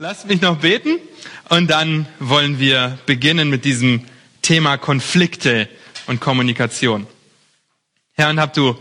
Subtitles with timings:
[0.00, 1.00] Lasst mich noch beten
[1.48, 4.04] und dann wollen wir beginnen mit diesem
[4.42, 5.68] Thema Konflikte
[6.06, 7.08] und Kommunikation.
[8.12, 8.76] Herr, und hab du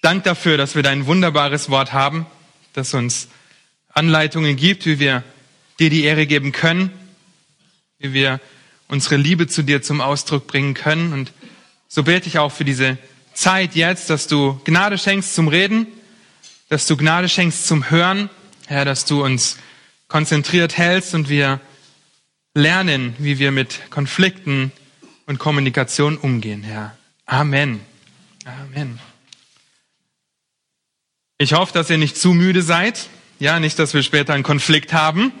[0.00, 2.26] Dank dafür, dass wir dein wunderbares Wort haben,
[2.72, 3.28] das uns
[3.90, 5.22] Anleitungen gibt, wie wir
[5.78, 6.90] dir die Ehre geben können,
[8.00, 8.40] wie wir
[8.88, 11.12] unsere Liebe zu dir zum Ausdruck bringen können.
[11.12, 11.30] Und
[11.86, 12.98] so bete ich auch für diese
[13.32, 15.86] Zeit jetzt, dass du Gnade schenkst zum Reden,
[16.68, 18.28] dass du Gnade schenkst zum Hören,
[18.66, 19.56] Herr, dass du uns
[20.12, 21.58] konzentriert hältst und wir
[22.52, 24.70] lernen, wie wir mit Konflikten
[25.24, 26.94] und Kommunikation umgehen, Herr.
[27.24, 27.80] Amen.
[28.44, 28.98] Amen.
[31.38, 33.08] Ich hoffe, dass ihr nicht zu müde seid.
[33.38, 35.32] Ja, nicht, dass wir später einen Konflikt haben,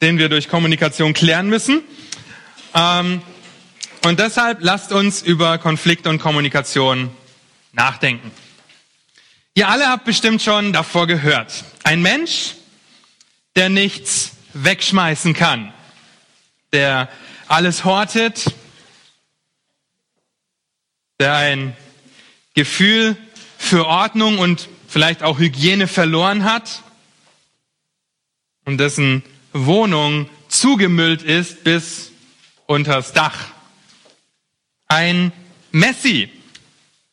[0.00, 1.82] den wir durch Kommunikation klären müssen.
[2.74, 3.20] Ähm,
[4.06, 7.10] und deshalb lasst uns über Konflikte und Kommunikation
[7.72, 8.30] nachdenken.
[9.54, 11.62] Ihr alle habt bestimmt schon davor gehört.
[11.84, 12.54] Ein Mensch,
[13.56, 15.72] der nichts wegschmeißen kann,
[16.72, 17.08] der
[17.48, 18.46] alles hortet,
[21.18, 21.76] der ein
[22.54, 23.16] Gefühl
[23.58, 26.82] für Ordnung und vielleicht auch Hygiene verloren hat
[28.64, 29.22] und dessen
[29.52, 32.12] Wohnung zugemüllt ist bis
[32.66, 33.46] unters Dach.
[34.88, 35.32] Ein
[35.70, 36.30] Messi.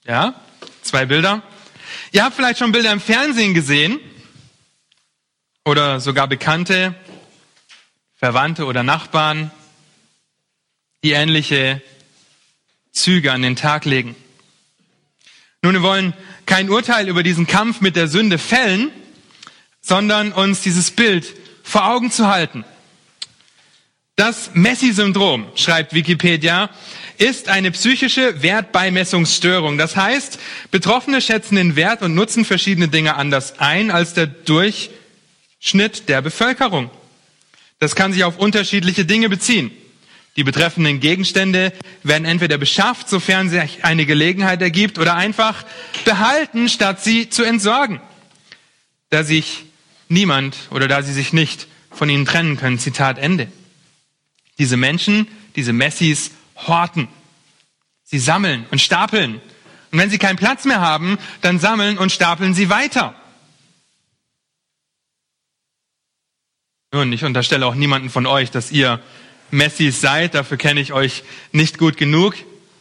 [0.05, 0.33] Ja,
[0.81, 1.43] zwei Bilder.
[2.11, 3.99] Ihr habt vielleicht schon Bilder im Fernsehen gesehen
[5.65, 6.95] oder sogar Bekannte,
[8.15, 9.51] Verwandte oder Nachbarn,
[11.03, 11.81] die ähnliche
[12.91, 14.15] Züge an den Tag legen.
[15.61, 16.13] Nun, wir wollen
[16.45, 18.91] kein Urteil über diesen Kampf mit der Sünde fällen,
[19.81, 22.65] sondern uns dieses Bild vor Augen zu halten.
[24.15, 26.69] Das Messi-Syndrom, schreibt Wikipedia,
[27.17, 29.77] ist eine psychische Wertbeimessungsstörung.
[29.77, 30.39] Das heißt,
[30.71, 34.89] Betroffene schätzen den Wert und nutzen verschiedene Dinge anders ein als der durch
[35.59, 36.89] Schnitt der Bevölkerung.
[37.79, 39.71] Das kann sich auf unterschiedliche Dinge beziehen.
[40.35, 45.65] Die betreffenden Gegenstände werden entweder beschafft, sofern sich eine Gelegenheit ergibt, oder einfach
[46.05, 47.99] behalten, statt sie zu entsorgen,
[49.09, 49.65] da sich
[50.07, 52.79] niemand oder da sie sich nicht von ihnen trennen können.
[52.79, 53.51] Zitat Ende.
[54.59, 57.07] Diese Menschen, diese Messis, horten.
[58.03, 59.41] Sie sammeln und stapeln.
[59.91, 63.15] Und wenn sie keinen Platz mehr haben, dann sammeln und stapeln sie weiter.
[66.91, 68.99] Nun, ich unterstelle auch niemanden von euch, dass ihr
[69.51, 70.33] Messis seid.
[70.33, 72.33] Dafür kenne ich euch nicht gut genug.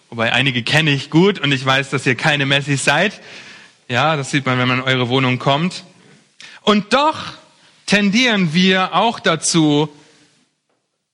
[0.09, 3.21] Wobei einige kenne ich gut und ich weiß, dass ihr keine Messis seid.
[3.87, 5.85] Ja, das sieht man, wenn man in eure Wohnung kommt.
[6.63, 7.19] Und doch
[7.85, 9.91] tendieren wir auch dazu,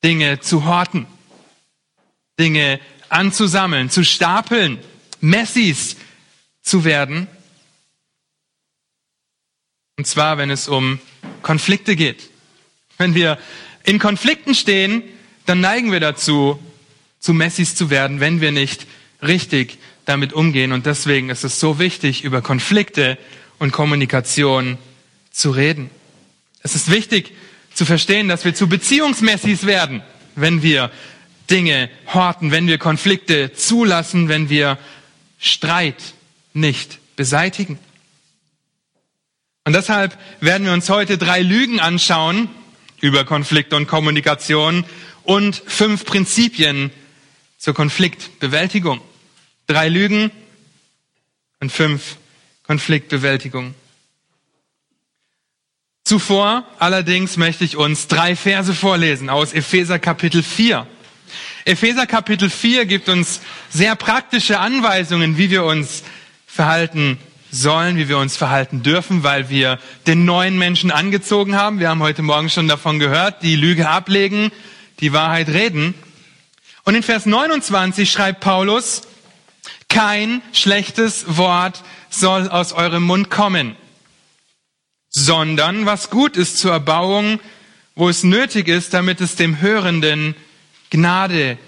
[0.05, 1.09] Dinge zu horten,
[2.38, 2.78] Dinge
[3.09, 4.78] anzusammeln, zu stapeln,
[5.21, 5.97] Messis
[6.62, 7.26] zu werden.
[9.97, 11.00] Und zwar, wenn es um
[11.43, 12.31] Konflikte geht.
[12.99, 13.38] Wenn wir
[13.84, 15.03] in Konflikten stehen,
[15.47, 16.59] dann neigen wir dazu,
[17.21, 18.87] zu Messis zu werden, wenn wir nicht
[19.22, 20.72] richtig damit umgehen.
[20.72, 23.19] Und deswegen ist es so wichtig, über Konflikte
[23.59, 24.78] und Kommunikation
[25.31, 25.91] zu reden.
[26.62, 27.32] Es ist wichtig
[27.72, 30.03] zu verstehen, dass wir zu Beziehungsmessis werden,
[30.34, 30.91] wenn wir
[31.50, 34.78] Dinge horten, wenn wir Konflikte zulassen, wenn wir
[35.38, 36.15] Streit
[36.53, 37.78] nicht beseitigen.
[39.65, 42.49] Und deshalb werden wir uns heute drei Lügen anschauen,
[43.04, 44.87] über Konflikt und Kommunikation
[45.25, 46.91] und fünf Prinzipien
[47.59, 48.98] zur Konfliktbewältigung.
[49.66, 50.31] Drei Lügen
[51.60, 52.16] und fünf
[52.66, 53.75] Konfliktbewältigung.
[56.04, 60.87] Zuvor allerdings möchte ich uns drei Verse vorlesen aus Epheser Kapitel 4.
[61.66, 66.04] Epheser Kapitel 4 gibt uns sehr praktische Anweisungen, wie wir uns
[66.47, 67.19] verhalten
[67.54, 71.78] sollen, wie wir uns verhalten dürfen, weil wir den neuen Menschen angezogen haben.
[71.78, 74.50] Wir haben heute Morgen schon davon gehört, die Lüge ablegen,
[75.00, 75.94] die Wahrheit reden.
[76.84, 79.03] Und in Vers 29 schreibt Paulus,
[79.88, 83.76] kein schlechtes Wort soll aus eurem Mund kommen,
[85.09, 87.38] sondern was gut ist zur Erbauung,
[87.94, 90.34] wo es nötig ist, damit es dem Hörenden
[90.90, 91.58] Gnade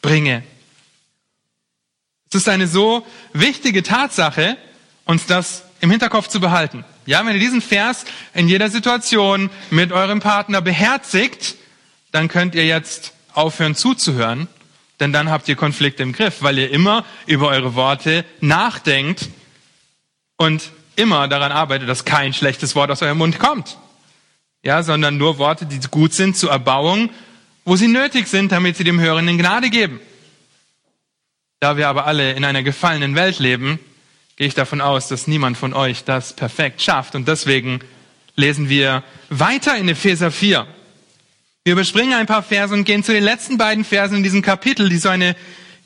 [0.00, 0.44] bringe.
[2.30, 4.56] Es ist eine so wichtige Tatsache,
[5.04, 6.84] uns das im Hinterkopf zu behalten.
[7.06, 8.04] Ja, wenn ihr diesen Vers
[8.34, 11.56] in jeder Situation mit eurem Partner beherzigt,
[12.12, 14.46] dann könnt ihr jetzt aufhören zuzuhören,
[15.00, 19.28] denn dann habt ihr Konflikte im Griff, weil ihr immer über eure Worte nachdenkt
[20.36, 23.78] und immer daran arbeitet, dass kein schlechtes Wort aus eurem Mund kommt.
[24.62, 27.10] Ja, sondern nur Worte, die gut sind zur Erbauung,
[27.64, 30.00] wo sie nötig sind, damit sie dem Hörenden Gnade geben.
[31.58, 33.80] Da wir aber alle in einer gefallenen Welt leben,
[34.36, 37.14] gehe ich davon aus, dass niemand von euch das perfekt schafft.
[37.14, 37.80] Und deswegen
[38.36, 40.66] lesen wir weiter in Epheser 4.
[41.64, 44.88] Wir überspringen ein paar Verse und gehen zu den letzten beiden Versen in diesem Kapitel,
[44.88, 45.36] die so eine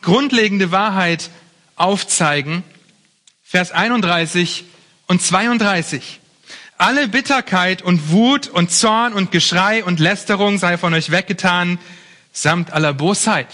[0.00, 1.30] grundlegende Wahrheit
[1.74, 2.62] aufzeigen.
[3.42, 4.64] Vers 31
[5.06, 6.20] und 32.
[6.78, 11.78] Alle Bitterkeit und Wut und Zorn und Geschrei und Lästerung sei von euch weggetan,
[12.32, 13.48] samt aller Bosheit.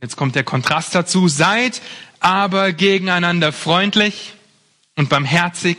[0.00, 1.28] Jetzt kommt der Kontrast dazu.
[1.28, 1.82] Seid
[2.20, 4.34] aber gegeneinander freundlich
[4.96, 5.78] und barmherzig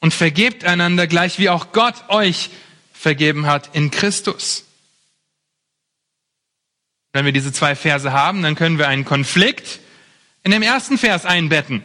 [0.00, 2.50] und vergebt einander gleich wie auch Gott euch
[2.92, 4.64] vergeben hat in Christus.
[7.12, 9.80] Wenn wir diese zwei Verse haben, dann können wir einen Konflikt
[10.44, 11.82] in dem ersten Vers einbetten.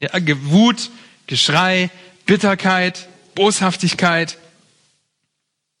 [0.00, 0.10] Ja,
[0.44, 0.90] Wut,
[1.26, 1.90] Geschrei,
[2.24, 4.38] Bitterkeit, Boshaftigkeit,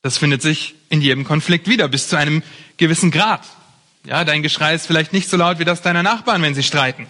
[0.02, 2.42] das findet sich in jedem Konflikt wieder, bis zu einem
[2.76, 3.42] gewissen Grad.
[4.08, 7.06] Ja, dein Geschrei ist vielleicht nicht so laut wie das deiner Nachbarn, wenn sie streiten.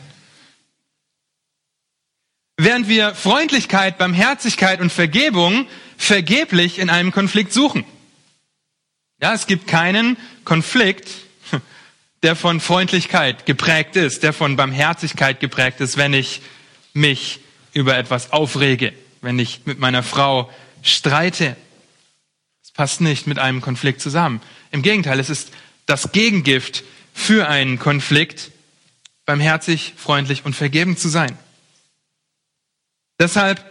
[2.56, 7.84] Während wir Freundlichkeit, Barmherzigkeit und Vergebung vergeblich in einem Konflikt suchen.
[9.22, 11.08] Ja, es gibt keinen Konflikt,
[12.24, 16.42] der von Freundlichkeit geprägt ist, der von Barmherzigkeit geprägt ist, wenn ich
[16.94, 17.38] mich
[17.74, 20.50] über etwas aufrege, wenn ich mit meiner Frau
[20.82, 21.56] streite.
[22.60, 24.40] Es passt nicht mit einem Konflikt zusammen.
[24.72, 25.52] Im Gegenteil, es ist
[25.88, 28.52] das Gegengift für einen Konflikt,
[29.25, 31.37] barmherzig, freundlich und vergeben zu sein.
[33.19, 33.64] Deshalb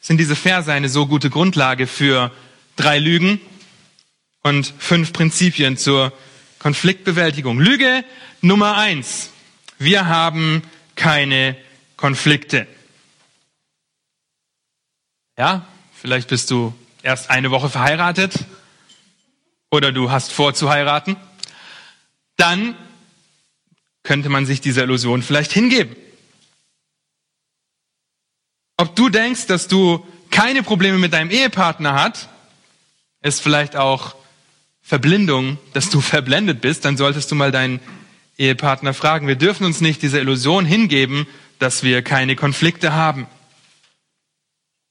[0.00, 2.30] sind diese Verse eine so gute Grundlage für
[2.76, 3.40] drei Lügen
[4.42, 6.12] und fünf Prinzipien zur
[6.58, 7.58] Konfliktbewältigung.
[7.58, 8.04] Lüge
[8.42, 9.30] Nummer eins.
[9.78, 10.62] Wir haben
[10.96, 11.56] keine
[11.96, 12.66] Konflikte.
[15.38, 18.44] Ja, vielleicht bist du erst eine Woche verheiratet
[19.70, 21.16] oder du hast vor zu heiraten.
[22.36, 22.76] Dann
[24.02, 25.96] könnte man sich dieser Illusion vielleicht hingeben.
[28.76, 32.28] Ob du denkst, dass du keine Probleme mit deinem Ehepartner hast,
[33.22, 34.16] ist vielleicht auch
[34.82, 37.80] Verblindung, dass du verblendet bist, dann solltest du mal deinen
[38.36, 39.28] Ehepartner fragen.
[39.28, 41.26] Wir dürfen uns nicht dieser Illusion hingeben,
[41.58, 43.26] dass wir keine Konflikte haben.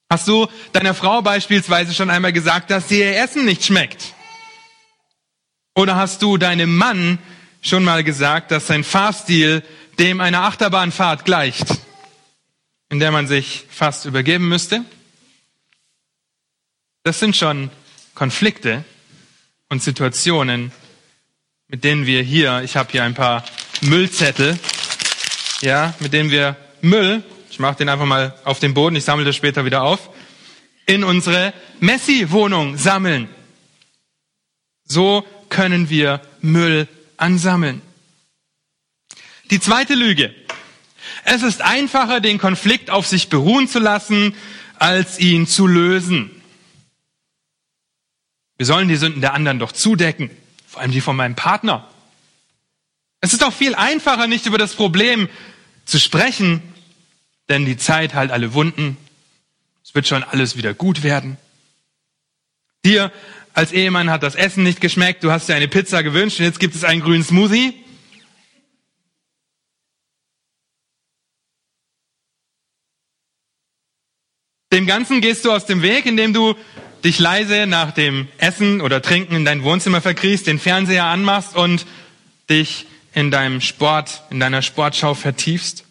[0.10, 4.14] Hast du deiner Frau beispielsweise schon einmal gesagt, dass dir ihr Essen nicht schmeckt?
[5.76, 7.20] Oder hast du deinem Mann
[7.64, 9.64] schon mal gesagt, dass sein Fahrstil
[9.98, 11.66] dem einer Achterbahnfahrt gleicht?
[12.94, 14.86] in der man sich fast übergeben müsste.
[17.02, 17.72] Das sind schon
[18.14, 18.86] Konflikte
[19.68, 20.72] und Situationen,
[21.68, 23.44] mit denen wir hier, ich habe hier ein paar
[23.82, 24.60] Müllzettel,
[25.62, 29.26] ja, mit denen wir Müll, ich mache den einfach mal auf den Boden, ich sammle
[29.26, 30.12] das später wieder auf,
[30.86, 33.28] in unsere Messi-Wohnung sammeln.
[34.86, 36.88] So können wir Müll
[37.18, 37.82] ansammeln.
[39.52, 40.34] Die zweite Lüge.
[41.26, 44.36] Es ist einfacher, den Konflikt auf sich beruhen zu lassen,
[44.78, 46.32] als ihn zu lösen.
[48.58, 50.30] Wir sollen die Sünden der anderen doch zudecken,
[50.68, 51.90] vor allem die von meinem Partner.
[53.20, 55.30] Es ist doch viel einfacher, nicht über das Problem
[55.86, 56.62] zu sprechen,
[57.50, 58.98] denn die Zeit heilt alle Wunden.
[59.84, 61.38] Es wird schon alles wieder gut werden.
[62.86, 63.12] Dir
[63.54, 66.60] als Ehemann hat das Essen nicht geschmeckt, du hast dir eine Pizza gewünscht und jetzt
[66.60, 67.74] gibt es einen grünen Smoothie.
[74.72, 76.56] Dem Ganzen gehst du aus dem Weg, indem du
[77.04, 81.86] dich leise nach dem Essen oder Trinken in dein Wohnzimmer verkriechst, den Fernseher anmachst und
[82.50, 85.86] dich in deinem Sport, in deiner Sportschau vertiefst.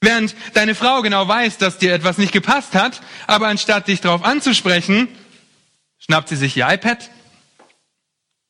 [0.00, 4.24] Während deine Frau genau weiß, dass dir etwas nicht gepasst hat, aber anstatt dich darauf
[4.24, 5.08] anzusprechen,
[6.06, 7.10] schnappt sie sich ihr iPad,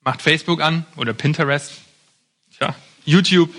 [0.03, 1.73] macht Facebook an oder Pinterest,
[2.57, 2.75] tja,
[3.07, 3.53] YouTube,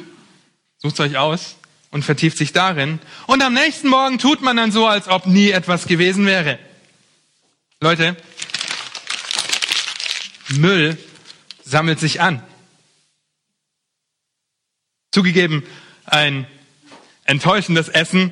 [0.78, 1.56] sucht euch aus
[1.90, 3.00] und vertieft sich darin.
[3.26, 6.60] Und am nächsten Morgen tut man dann so, als ob nie etwas gewesen wäre.
[7.82, 8.16] Leute,
[10.50, 10.98] Müll
[11.64, 12.44] sammelt sich an.
[15.12, 15.64] Zugegeben,
[16.06, 16.46] ein
[17.26, 18.32] enttäuschendes Essen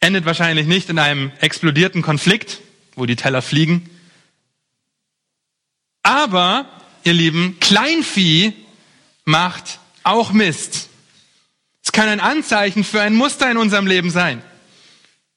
[0.00, 2.60] endet wahrscheinlich nicht in einem explodierten Konflikt,
[2.94, 3.90] wo die Teller fliegen.
[6.28, 6.66] Aber,
[7.04, 8.52] ihr Lieben, Kleinvieh
[9.24, 10.90] macht auch Mist.
[11.82, 14.42] Es kann ein Anzeichen für ein Muster in unserem Leben sein,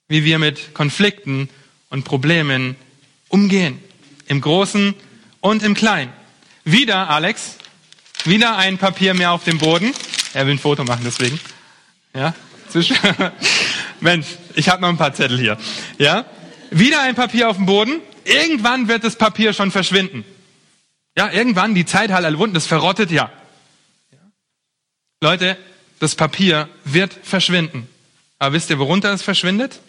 [0.10, 1.48] wie wir mit Konflikten
[1.90, 2.76] und Problemen
[3.30, 3.80] umgehen,
[4.28, 4.94] im Großen
[5.40, 6.12] und im Kleinen.
[6.66, 7.56] Wieder, Alex,
[8.26, 9.94] wieder ein Papier mehr auf dem Boden.
[10.34, 11.40] Er will ein Foto machen, deswegen.
[12.14, 12.36] Ja,
[14.02, 15.58] Mensch, ich habe noch ein paar Zettel hier.
[15.98, 16.26] Ja,
[16.70, 18.02] wieder ein Papier auf dem Boden.
[18.26, 20.26] Irgendwann wird das Papier schon verschwinden.
[21.18, 23.32] Ja, irgendwann die Zeit halt alle Wunden, das verrottet ja.
[25.22, 25.58] Leute,
[26.00, 27.88] das Papier wird verschwinden.
[28.40, 29.80] Aber wisst ihr, worunter es verschwindet?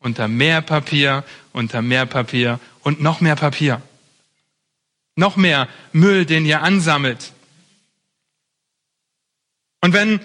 [0.00, 3.80] Unter mehr Papier, unter mehr Papier und noch mehr Papier.
[5.16, 7.32] Noch mehr Müll, den ihr ansammelt.
[9.80, 10.20] Und wenn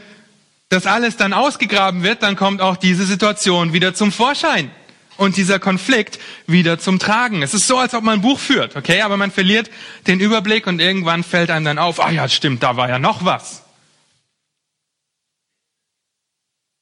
[0.69, 4.71] das alles dann ausgegraben wird, dann kommt auch diese Situation wieder zum Vorschein
[5.19, 7.41] und dieser Konflikt wieder zum Tragen.
[7.41, 9.01] Es ist so, als ob man ein Buch führt, okay?
[9.01, 9.69] Aber man verliert
[10.07, 13.25] den Überblick und irgendwann fällt einem dann auf, ah ja, stimmt, da war ja noch
[13.25, 13.63] was.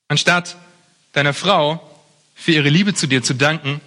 [0.07, 0.55] Anstatt
[1.13, 1.81] deiner Frau
[2.35, 3.81] für ihre Liebe zu dir zu danken,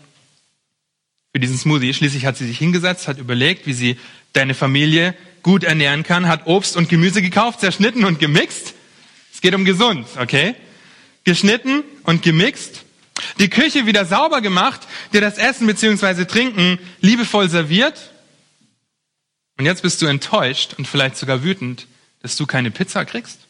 [1.33, 3.99] für diesen Smoothie, schließlich hat sie sich hingesetzt, hat überlegt, wie sie
[4.33, 8.75] deine Familie gut ernähren kann, hat Obst und Gemüse gekauft, zerschnitten und gemixt.
[9.33, 10.57] Es geht um gesund, okay?
[11.23, 12.85] Geschnitten und gemixt
[13.39, 14.81] die Küche wieder sauber gemacht,
[15.13, 16.25] dir das Essen bzw.
[16.25, 18.11] Trinken liebevoll serviert.
[19.59, 21.87] Und jetzt bist du enttäuscht und vielleicht sogar wütend,
[22.23, 23.41] dass du keine Pizza kriegst?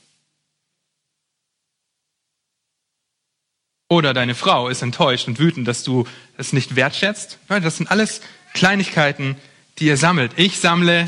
[3.89, 6.07] Oder deine Frau ist enttäuscht und wütend, dass du
[6.37, 7.39] es nicht wertschätzt?
[7.49, 8.21] Das sind alles
[8.55, 9.37] Kleinigkeiten,
[9.79, 10.33] die ihr sammelt.
[10.37, 11.07] Ich sammle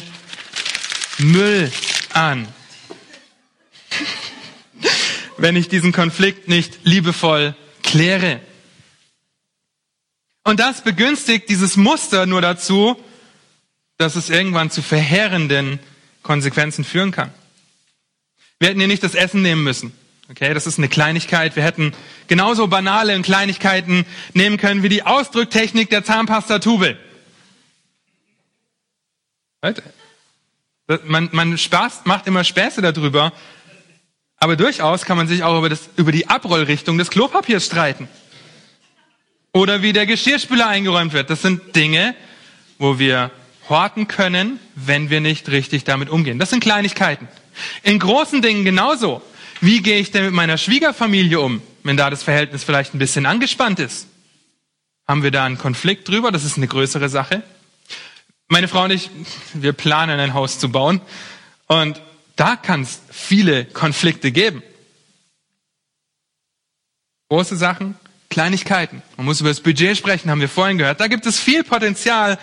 [1.19, 1.71] Müll
[2.13, 2.49] an.
[5.37, 8.41] Wenn ich diesen Konflikt nicht liebevoll kläre.
[10.45, 12.97] Und das begünstigt dieses Muster nur dazu,
[13.97, 15.79] dass es irgendwann zu verheerenden
[16.23, 17.33] Konsequenzen führen kann.
[18.59, 19.93] Wir hätten hier nicht das Essen nehmen müssen.
[20.31, 21.57] Okay, das ist eine Kleinigkeit.
[21.57, 21.93] Wir hätten
[22.27, 26.97] genauso banale Kleinigkeiten nehmen können wie die Ausdrücktechnik der Zahnpastatube.
[31.05, 33.33] Man, man Spaß, macht immer Späße darüber,
[34.37, 38.09] aber durchaus kann man sich auch über, das, über die Abrollrichtung des Klopapiers streiten.
[39.53, 41.29] Oder wie der Geschirrspüler eingeräumt wird.
[41.29, 42.15] Das sind Dinge,
[42.79, 43.31] wo wir
[43.69, 46.39] horten können, wenn wir nicht richtig damit umgehen.
[46.39, 47.29] Das sind Kleinigkeiten.
[47.83, 49.23] In großen Dingen genauso.
[49.61, 53.27] Wie gehe ich denn mit meiner Schwiegerfamilie um, wenn da das Verhältnis vielleicht ein bisschen
[53.27, 54.09] angespannt ist?
[55.07, 56.33] Haben wir da einen Konflikt drüber?
[56.33, 57.43] Das ist eine größere Sache.
[58.49, 59.11] Meine Frau und ich,
[59.55, 61.01] wir planen ein Haus zu bauen.
[61.67, 62.01] Und
[62.37, 64.63] da kann es viele Konflikte geben.
[67.29, 67.95] Große Sachen,
[68.33, 69.03] Kleinigkeiten.
[69.19, 71.01] Man muss über das Budget sprechen, haben wir vorhin gehört.
[71.01, 72.39] Da gibt es viel Potenzial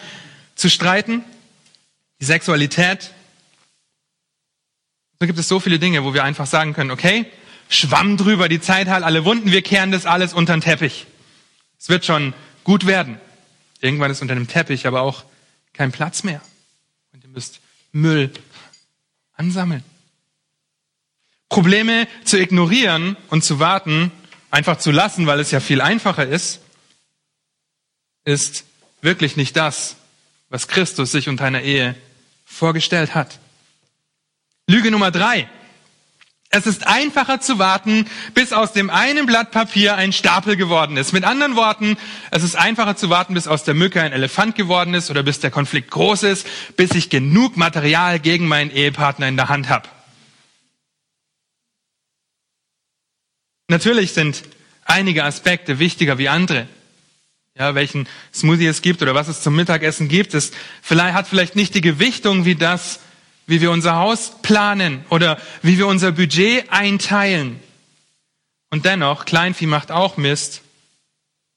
[0.53, 1.23] zu streiten.
[2.21, 3.11] Die Sexualität.
[5.17, 7.25] Da gibt es so viele Dinge, wo wir einfach sagen können, okay,
[7.69, 11.07] schwamm drüber, die Zeit hat alle Wunden, wir kehren das alles unter den Teppich.
[11.79, 13.19] Es wird schon gut werden.
[13.81, 15.23] Irgendwann ist unter dem Teppich aber auch
[15.73, 16.41] kein Platz mehr.
[17.13, 18.31] Und ihr müsst Müll
[19.35, 19.83] ansammeln.
[21.49, 24.11] Probleme zu ignorieren und zu warten,
[24.51, 26.59] einfach zu lassen, weil es ja viel einfacher ist,
[28.25, 28.65] ist
[29.01, 29.95] wirklich nicht das,
[30.49, 31.95] was Christus sich unter einer Ehe
[32.45, 33.39] vorgestellt hat.
[34.67, 35.49] Lüge Nummer drei.
[36.51, 41.13] Es ist einfacher zu warten, bis aus dem einen Blatt Papier ein Stapel geworden ist.
[41.13, 41.95] Mit anderen Worten,
[42.31, 45.39] es ist einfacher zu warten, bis aus der Mücke ein Elefant geworden ist oder bis
[45.39, 49.87] der Konflikt groß ist, bis ich genug Material gegen meinen Ehepartner in der Hand habe.
[53.69, 54.43] Natürlich sind
[54.83, 56.67] einige Aspekte wichtiger wie andere.
[57.55, 61.55] Ja, welchen Smoothie es gibt oder was es zum Mittagessen gibt, es vielleicht, hat vielleicht
[61.55, 62.99] nicht die Gewichtung wie das,
[63.45, 67.59] wie wir unser Haus planen oder wie wir unser Budget einteilen.
[68.71, 70.61] Und dennoch, Kleinvieh macht auch Mist.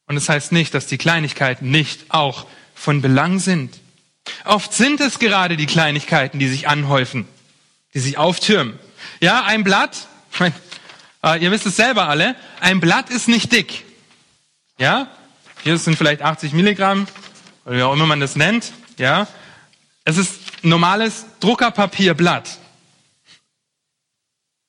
[0.07, 3.79] Und es das heißt nicht, dass die Kleinigkeiten nicht auch von Belang sind.
[4.45, 7.27] Oft sind es gerade die Kleinigkeiten, die sich anhäufen,
[7.95, 8.79] die sich auftürmen.
[9.21, 10.09] Ja, ein Blatt,
[11.25, 13.85] äh, ihr wisst es selber alle, ein Blatt ist nicht dick.
[14.79, 15.09] Ja?
[15.63, 17.07] Hier sind vielleicht 80 Milligramm,
[17.65, 18.73] oder wie auch immer man das nennt.
[18.99, 19.29] Ja?
[20.05, 22.59] Es ist normales Druckerpapierblatt.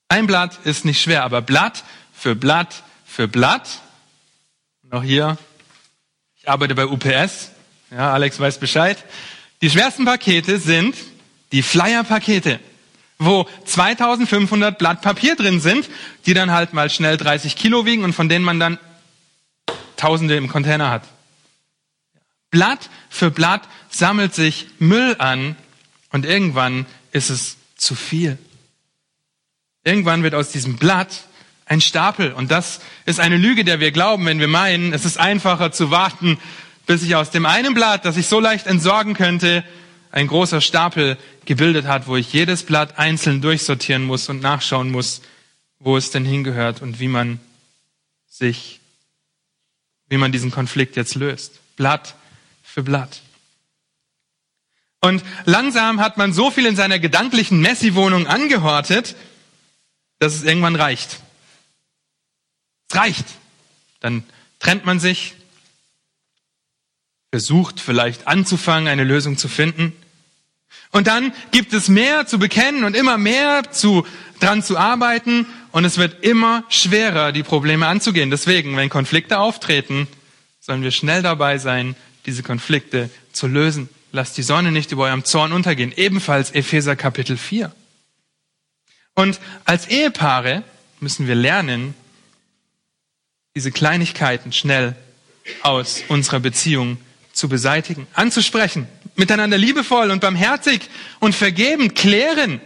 [0.07, 1.83] Ein Blatt ist nicht schwer, aber Blatt
[2.13, 3.81] für Blatt für Blatt.
[4.83, 5.37] Noch hier.
[6.35, 7.49] Ich arbeite bei UPS.
[7.89, 9.03] Ja, Alex weiß Bescheid.
[9.61, 10.95] Die schwersten Pakete sind
[11.51, 12.59] die Flyer-Pakete
[13.25, 15.89] wo 2500 Blatt Papier drin sind,
[16.25, 18.79] die dann halt mal schnell 30 Kilo wiegen und von denen man dann
[19.95, 21.03] Tausende im Container hat.
[22.51, 25.55] Blatt für Blatt sammelt sich Müll an
[26.11, 28.37] und irgendwann ist es zu viel.
[29.83, 31.23] Irgendwann wird aus diesem Blatt
[31.65, 35.17] ein Stapel und das ist eine Lüge, der wir glauben, wenn wir meinen, es ist
[35.17, 36.37] einfacher zu warten,
[36.85, 39.63] bis ich aus dem einen Blatt, das ich so leicht entsorgen könnte,
[40.13, 45.23] ein großer Stapel gebildet hat, wo ich jedes Blatt einzeln durchsortieren muss und nachschauen muss,
[45.79, 47.39] wo es denn hingehört und wie man
[48.29, 48.79] sich,
[50.09, 51.59] wie man diesen Konflikt jetzt löst.
[51.77, 52.13] Blatt
[52.61, 53.21] für Blatt.
[55.01, 59.15] Und langsam hat man so viel in seiner gedanklichen Messi-Wohnung angehortet,
[60.19, 61.21] dass es irgendwann reicht.
[62.87, 63.25] Es reicht.
[63.99, 64.23] Dann
[64.59, 65.33] trennt man sich,
[67.31, 69.93] versucht vielleicht anzufangen, eine Lösung zu finden.
[70.91, 74.05] Und dann gibt es mehr zu bekennen und immer mehr zu,
[74.39, 78.29] dran zu arbeiten und es wird immer schwerer, die Probleme anzugehen.
[78.29, 80.07] Deswegen, wenn Konflikte auftreten,
[80.59, 83.89] sollen wir schnell dabei sein, diese Konflikte zu lösen.
[84.11, 85.91] Lasst die Sonne nicht über eurem Zorn untergehen.
[85.95, 87.73] Ebenfalls Epheser Kapitel 4.
[89.15, 90.63] Und als Ehepaare
[90.99, 91.95] müssen wir lernen,
[93.55, 94.95] diese Kleinigkeiten schnell
[95.61, 96.97] aus unserer Beziehung
[97.33, 100.81] zu beseitigen, anzusprechen, miteinander liebevoll und barmherzig
[101.19, 102.61] und vergeben, klären,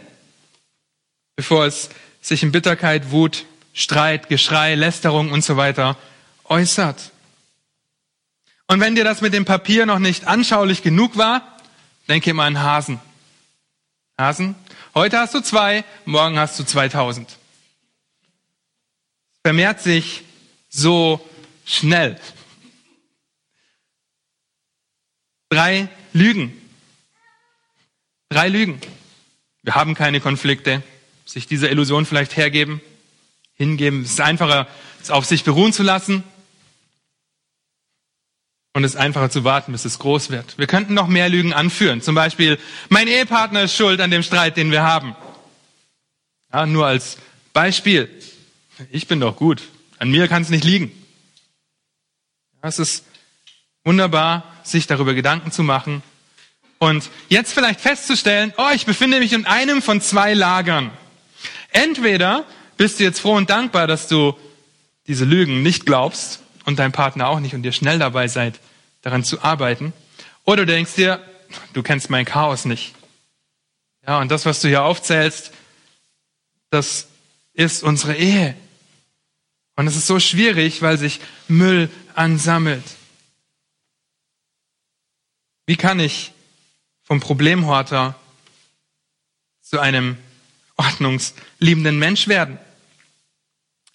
[1.36, 1.90] bevor es
[2.20, 5.96] sich in Bitterkeit, Wut, Streit, Geschrei, Lästerung und so weiter
[6.44, 7.12] äußert.
[8.66, 11.56] Und wenn dir das mit dem Papier noch nicht anschaulich genug war,
[12.08, 13.00] denke immer an Hasen.
[14.18, 14.54] Hasen,
[14.94, 17.38] heute hast du zwei, morgen hast du 2000.
[19.42, 20.24] Vermehrt sich
[20.68, 21.26] so
[21.64, 22.20] schnell.
[25.48, 26.52] Drei Lügen.
[28.28, 28.80] Drei Lügen.
[29.62, 30.82] Wir haben keine Konflikte.
[31.24, 32.80] Sich dieser Illusion vielleicht hergeben,
[33.54, 34.02] hingeben.
[34.02, 34.66] Es ist einfacher,
[35.02, 36.24] es auf sich beruhen zu lassen.
[38.72, 40.56] Und es ist einfacher zu warten, bis es groß wird.
[40.56, 42.00] Wir könnten noch mehr Lügen anführen.
[42.00, 45.16] Zum Beispiel, mein Ehepartner ist schuld an dem Streit, den wir haben.
[46.52, 47.18] Ja, nur als
[47.52, 48.08] Beispiel.
[48.90, 49.62] Ich bin doch gut.
[49.98, 50.92] An mir kann es nicht liegen.
[52.62, 53.04] Ja, es ist
[53.88, 56.02] wunderbar, sich darüber Gedanken zu machen
[56.78, 60.90] und jetzt vielleicht festzustellen, oh, ich befinde mich in einem von zwei Lagern.
[61.70, 62.44] Entweder
[62.76, 64.36] bist du jetzt froh und dankbar, dass du
[65.06, 68.60] diese Lügen nicht glaubst und dein Partner auch nicht und ihr schnell dabei seid,
[69.00, 69.94] daran zu arbeiten.
[70.44, 71.20] Oder du denkst dir,
[71.72, 72.94] du kennst mein Chaos nicht.
[74.06, 75.50] Ja, und das, was du hier aufzählst,
[76.68, 77.08] das
[77.54, 78.54] ist unsere Ehe.
[79.76, 82.84] Und es ist so schwierig, weil sich Müll ansammelt.
[85.68, 86.32] Wie kann ich
[87.04, 88.18] vom Problemhorter
[89.60, 90.16] zu einem
[90.76, 92.58] ordnungsliebenden Mensch werden?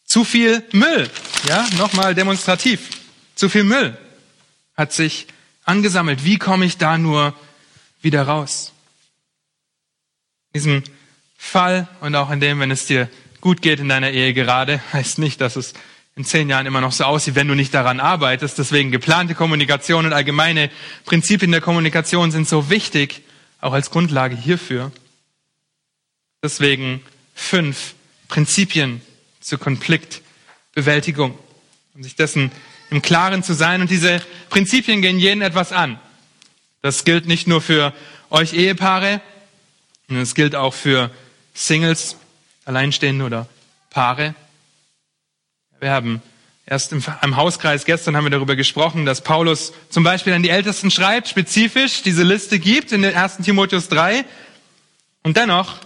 [0.06, 1.10] Zu viel Müll,
[1.48, 2.90] ja, nochmal demonstrativ.
[3.34, 3.98] Zu viel Müll
[4.78, 5.26] hat sich
[5.64, 6.24] angesammelt.
[6.24, 7.34] Wie komme ich da nur
[8.04, 8.72] wieder raus?
[10.52, 10.84] In diesem
[11.36, 13.10] Fall und auch in dem, wenn es dir
[13.42, 15.74] gut geht in deiner Ehe gerade, heißt nicht, dass es
[16.15, 18.58] in zehn Jahren immer noch so aussieht, wenn du nicht daran arbeitest.
[18.60, 20.69] Deswegen geplante Kommunikation und allgemeine
[21.06, 23.21] Prinzipien der Kommunikation sind so wichtig,
[23.62, 24.91] auch als Grundlage hierfür.
[26.43, 27.02] Deswegen
[27.34, 27.95] fünf
[28.28, 29.02] Prinzipien
[29.39, 31.38] zur Konfliktbewältigung,
[31.95, 32.52] um sich dessen
[32.89, 33.82] im Klaren zu sein.
[33.82, 35.99] Und diese Prinzipien gehen jeden etwas an.
[36.82, 37.93] Das gilt nicht nur für
[38.30, 39.21] euch Ehepaare,
[40.08, 41.10] sondern es gilt auch für
[41.54, 42.17] Singles,
[42.65, 43.47] Alleinstehende oder
[43.89, 44.36] Paare.
[45.84, 46.22] Wir haben
[46.65, 50.48] erst im, im Hauskreis gestern haben wir darüber gesprochen, dass Paulus zum Beispiel an die
[50.48, 53.39] Ältesten schreibt, spezifisch diese Liste gibt in den 1.
[53.39, 54.24] Timotheus 3.
[55.24, 55.80] Und dennoch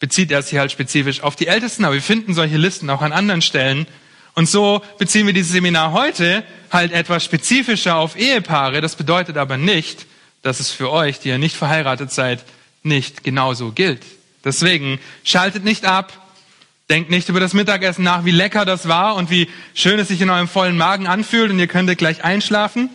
[0.00, 3.12] bezieht er sich halt spezifisch auf die Ältesten, aber wir finden solche Listen auch an
[3.12, 3.86] anderen Stellen.
[4.34, 8.80] Und so beziehen wir dieses Seminar heute halt etwas spezifischer auf Ehepaare.
[8.80, 10.06] Das bedeutet aber nicht,
[10.42, 12.44] dass es für euch, die ihr nicht verheiratet seid,
[12.82, 14.02] nicht genauso gilt.
[14.44, 16.25] Deswegen schaltet nicht ab,
[16.88, 20.20] Denkt nicht über das Mittagessen nach, wie lecker das war und wie schön es sich
[20.20, 22.90] in eurem vollen Magen anfühlt und ihr könntet gleich einschlafen.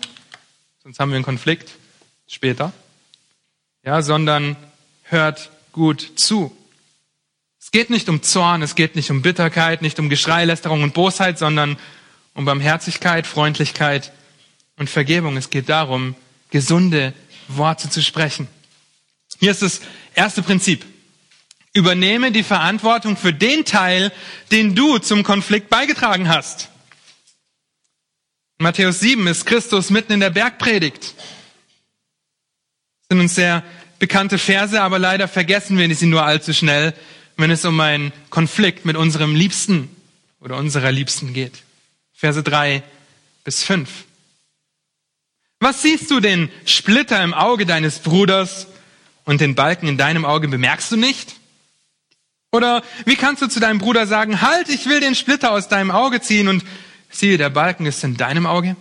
[0.81, 1.71] Sonst haben wir einen Konflikt
[2.27, 2.71] später.
[3.83, 4.55] Ja, sondern
[5.03, 6.55] hört gut zu.
[7.59, 10.93] Es geht nicht um Zorn, es geht nicht um Bitterkeit, nicht um Geschrei, Lästerung und
[10.93, 11.77] Bosheit, sondern
[12.33, 14.11] um Barmherzigkeit, Freundlichkeit
[14.77, 15.37] und Vergebung.
[15.37, 16.15] Es geht darum,
[16.49, 17.13] gesunde
[17.47, 18.47] Worte zu sprechen.
[19.39, 19.81] Hier ist das
[20.15, 20.85] erste Prinzip.
[21.73, 24.11] Übernehme die Verantwortung für den Teil,
[24.51, 26.69] den du zum Konflikt beigetragen hast.
[28.59, 31.15] In Matthäus 7 ist Christus mitten in der Bergpredigt.
[33.07, 33.63] Das sind uns sehr
[33.99, 36.93] bekannte Verse, aber leider vergessen wir sie nur allzu schnell,
[37.37, 39.89] wenn es um einen Konflikt mit unserem Liebsten
[40.41, 41.63] oder unserer Liebsten geht.
[42.13, 42.83] Verse 3
[43.43, 43.89] bis 5.
[45.59, 48.67] Was siehst du den Splitter im Auge deines Bruders
[49.25, 51.35] und den Balken in deinem Auge bemerkst du nicht?
[52.51, 55.89] Oder wie kannst du zu deinem Bruder sagen, halt, ich will den Splitter aus deinem
[55.89, 56.63] Auge ziehen und
[57.09, 58.75] siehe, der Balken ist in deinem Auge?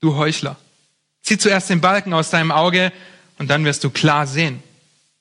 [0.00, 0.56] Du Heuchler.
[1.22, 2.92] Zieh zuerst den Balken aus deinem Auge
[3.38, 4.62] und dann wirst du klar sehen,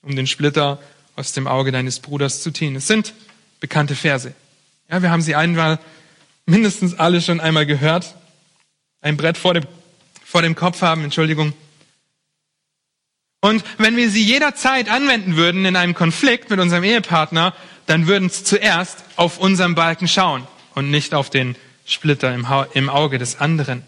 [0.02, 0.80] um den Splitter
[1.16, 2.76] aus dem Auge deines Bruders zu ziehen.
[2.76, 3.14] Es sind
[3.62, 4.34] bekannte Verse.
[4.90, 5.80] Ja, wir haben sie einmal
[6.46, 8.16] mindestens alle schon einmal gehört.
[9.02, 9.66] Ein Brett vor dem,
[10.24, 11.54] vor dem Kopf haben, Entschuldigung.
[13.46, 17.54] Und wenn wir sie jederzeit anwenden würden in einem Konflikt mit unserem Ehepartner,
[17.86, 21.56] dann würden es zuerst auf unserem Balken schauen und nicht auf den
[21.86, 23.84] Splitter im, im Auge des anderen.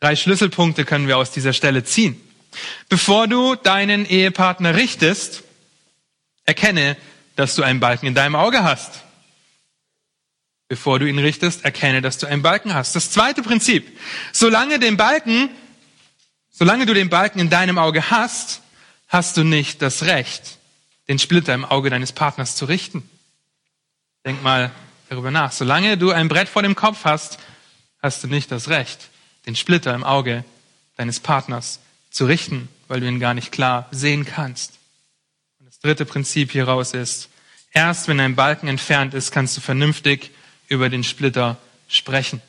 [0.00, 2.18] Drei Schlüsselpunkte können wir aus dieser Stelle ziehen.
[2.88, 5.42] Bevor du deinen Ehepartner richtest,
[6.46, 6.96] erkenne,
[7.36, 9.02] dass du einen Balken in deinem Auge hast.
[10.68, 12.96] Bevor du ihn richtest, erkenne, dass du einen Balken hast.
[12.96, 13.86] Das zweite Prinzip.
[14.32, 15.50] Solange den Balken,
[16.58, 18.62] solange du den Balken in deinem Auge hast,
[19.06, 20.58] hast du nicht das Recht,
[21.06, 23.08] den Splitter im Auge deines Partners zu richten.
[24.24, 24.72] Denk mal
[25.08, 25.52] darüber nach.
[25.52, 27.38] Solange du ein Brett vor dem Kopf hast,
[28.02, 29.08] hast du nicht das Recht,
[29.46, 30.44] den Splitter im Auge
[30.96, 31.78] deines Partners
[32.10, 34.78] zu richten, weil du ihn gar nicht klar sehen kannst.
[35.60, 37.28] Und das dritte Prinzip hieraus ist,
[37.72, 40.32] erst wenn ein Balken entfernt ist, kannst du vernünftig
[40.66, 42.42] über den Splitter sprechen.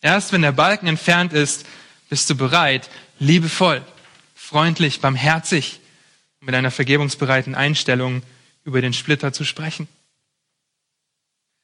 [0.00, 1.66] Erst wenn der Balken entfernt ist,
[2.08, 3.82] bist du bereit, liebevoll,
[4.34, 5.80] freundlich, barmherzig,
[6.40, 8.22] mit einer vergebungsbereiten Einstellung
[8.64, 9.88] über den Splitter zu sprechen.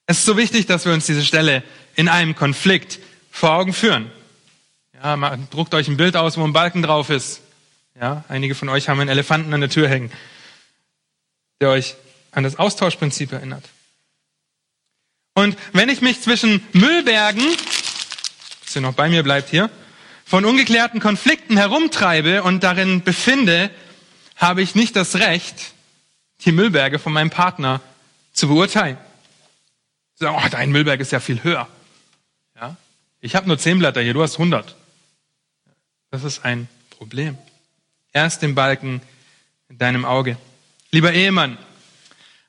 [0.07, 1.63] Es ist so wichtig, dass wir uns diese Stelle
[1.95, 2.99] in einem Konflikt
[3.31, 4.11] vor Augen führen.
[4.93, 7.41] Ja, druckt euch ein Bild aus, wo ein Balken drauf ist.
[7.99, 10.11] Ja, einige von euch haben einen Elefanten an der Tür hängen,
[11.61, 11.95] der euch
[12.33, 13.65] an das Austauschprinzip erinnert.
[15.35, 17.45] Und wenn ich mich zwischen Müllbergen,
[18.65, 19.71] dass ihr noch bei mir bleibt hier,
[20.35, 23.71] von ungeklärten Konflikten herumtreibe und darin befinde,
[24.35, 25.75] habe ich nicht das Recht,
[26.41, 27.81] die Müllberge von meinem Partner
[28.33, 28.99] zu beurteilen.
[30.17, 31.69] So, oh, dein Müllberg ist ja viel höher.
[32.57, 32.77] Ja?
[33.21, 34.75] Ich habe nur zehn Blätter hier, du hast hundert.
[36.11, 37.39] Das ist ein Problem.
[38.13, 39.03] Erst den Balken
[39.69, 40.37] in deinem Auge.
[40.91, 41.59] Lieber Ehemann,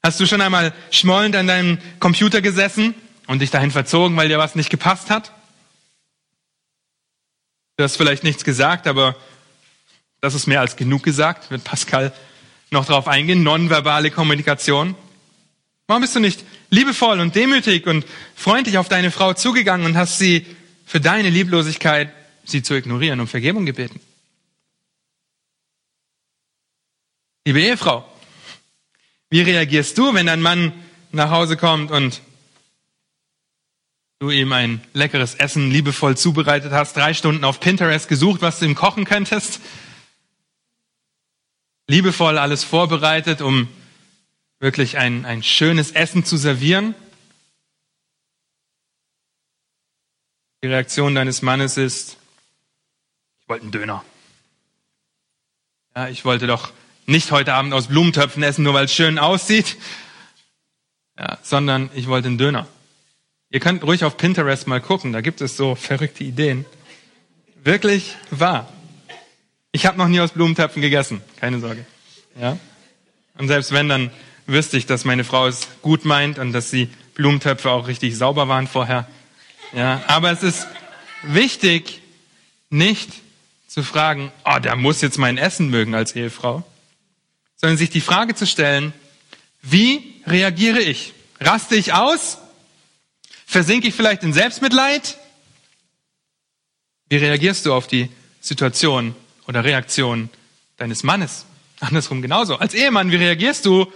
[0.02, 2.96] hast du schon einmal schmollend an deinem Computer gesessen
[3.28, 5.35] und dich dahin verzogen, weil dir was nicht gepasst hat?
[7.78, 9.16] Du hast vielleicht nichts gesagt, aber
[10.22, 12.14] das ist mehr als genug gesagt, wird Pascal
[12.72, 14.96] noch darauf eingehen, nonverbale Kommunikation.
[15.88, 20.18] Warum bist du nicht liebevoll und demütig und freundlich auf deine Frau zugegangen und hast
[20.18, 20.46] sie
[20.86, 22.12] für deine Lieblosigkeit,
[22.44, 24.00] sie zu ignorieren, um Vergebung gebeten?
[27.46, 28.04] Liebe Ehefrau,
[29.30, 30.74] wie reagierst du, wenn dein Mann
[31.12, 32.22] nach Hause kommt und
[34.20, 38.66] du ihm ein leckeres Essen liebevoll zubereitet hast, drei Stunden auf Pinterest gesucht, was du
[38.66, 39.60] ihm kochen könntest,
[41.88, 43.68] liebevoll alles vorbereitet, um
[44.60, 46.96] wirklich ein, ein schönes Essen zu servieren.
[50.64, 52.18] Die Reaktion deines Mannes ist,
[53.42, 54.04] ich wollte einen Döner.
[55.96, 56.72] Ja, ich wollte doch
[57.06, 59.78] nicht heute Abend aus Blumentöpfen essen, nur weil es schön aussieht,
[61.20, 62.68] ja, sondern ich wollte einen Döner.
[63.50, 66.66] Ihr könnt ruhig auf Pinterest mal gucken, da gibt es so verrückte Ideen.
[67.64, 68.72] Wirklich wahr.
[69.72, 71.86] Ich habe noch nie aus Blumentöpfen gegessen, keine Sorge.
[72.40, 72.58] Ja?
[73.38, 74.12] Und selbst wenn, dann
[74.46, 78.48] wüsste ich, dass meine Frau es gut meint und dass die Blumentöpfe auch richtig sauber
[78.48, 79.08] waren vorher.
[79.74, 80.68] Ja, aber es ist
[81.24, 82.02] wichtig,
[82.70, 83.10] nicht
[83.68, 86.64] zu fragen, oh, der muss jetzt mein Essen mögen als Ehefrau,
[87.56, 88.94] sondern sich die Frage zu stellen,
[89.62, 91.14] wie reagiere ich?
[91.40, 92.38] Raste ich aus?
[93.46, 95.18] Versinke ich vielleicht in Selbstmitleid?
[97.08, 98.10] Wie reagierst du auf die
[98.42, 99.16] Situation
[99.48, 100.30] oder Reaktion
[100.78, 101.46] deines Mannes?
[101.80, 102.58] Andersrum genauso.
[102.58, 103.92] Als Ehemann, wie reagierst du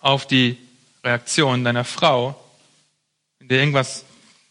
[0.00, 0.58] auf die
[1.04, 2.42] Reaktion deiner Frau,
[3.38, 4.04] wenn dir irgendwas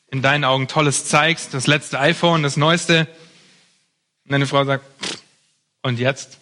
[0.09, 3.07] in deinen Augen Tolles zeigst, das letzte iPhone, das neueste,
[4.23, 4.85] und deine Frau sagt,
[5.81, 6.37] und jetzt?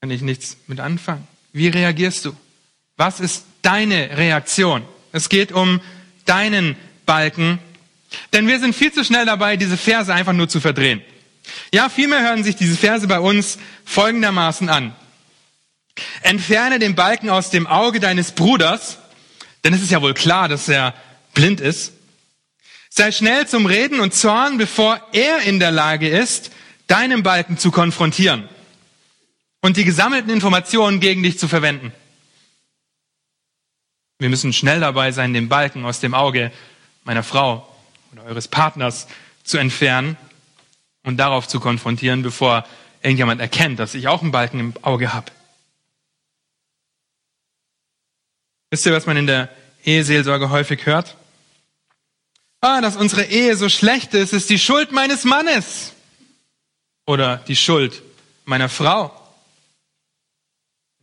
[0.00, 1.26] Kann ich nichts mit anfangen.
[1.52, 2.36] Wie reagierst du?
[2.96, 4.82] Was ist deine Reaktion?
[5.12, 5.80] Es geht um
[6.26, 7.58] deinen Balken,
[8.32, 11.02] denn wir sind viel zu schnell dabei, diese Verse einfach nur zu verdrehen.
[11.72, 14.94] Ja, vielmehr hören sich diese Verse bei uns folgendermaßen an.
[16.22, 18.98] Entferne den Balken aus dem Auge deines Bruders,
[19.64, 20.94] denn es ist ja wohl klar, dass er
[21.34, 21.92] blind ist.
[22.90, 26.50] Sei schnell zum Reden und Zorn, bevor er in der Lage ist,
[26.86, 28.48] deinen Balken zu konfrontieren
[29.60, 31.92] und die gesammelten Informationen gegen dich zu verwenden.
[34.18, 36.50] Wir müssen schnell dabei sein, den Balken aus dem Auge
[37.04, 37.68] meiner Frau
[38.12, 39.06] oder eures Partners
[39.44, 40.16] zu entfernen
[41.02, 42.66] und darauf zu konfrontieren, bevor
[43.02, 45.30] irgendjemand erkennt, dass ich auch einen Balken im Auge habe.
[48.70, 49.48] Wisst ihr, was man in der
[49.84, 51.16] Eheseelsorge häufig hört?
[52.60, 55.92] Ah, dass unsere Ehe so schlecht ist, ist die Schuld meines Mannes
[57.04, 58.02] oder die Schuld
[58.44, 59.12] meiner Frau.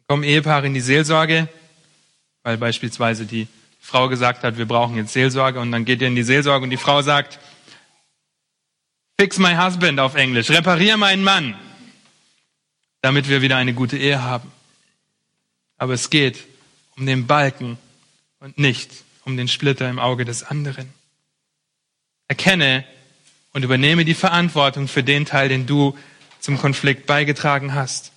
[0.08, 1.48] Kommen Ehepaare in die Seelsorge,
[2.44, 3.48] weil beispielsweise die
[3.82, 6.70] Frau gesagt hat, wir brauchen jetzt Seelsorge und dann geht ihr in die Seelsorge und
[6.70, 7.40] die Frau sagt,
[9.20, 11.56] fix my husband auf Englisch, reparier meinen Mann,
[13.02, 14.52] damit wir wieder eine gute Ehe haben.
[15.78, 16.46] Aber es geht
[16.96, 17.78] um den Balken
[18.40, 18.92] und nicht
[19.26, 20.94] um den Splitter im Auge des anderen.
[22.30, 22.86] Erkenne
[23.52, 25.98] und übernehme die Verantwortung für den Teil, den du
[26.40, 28.13] zum Konflikt beigetragen hast.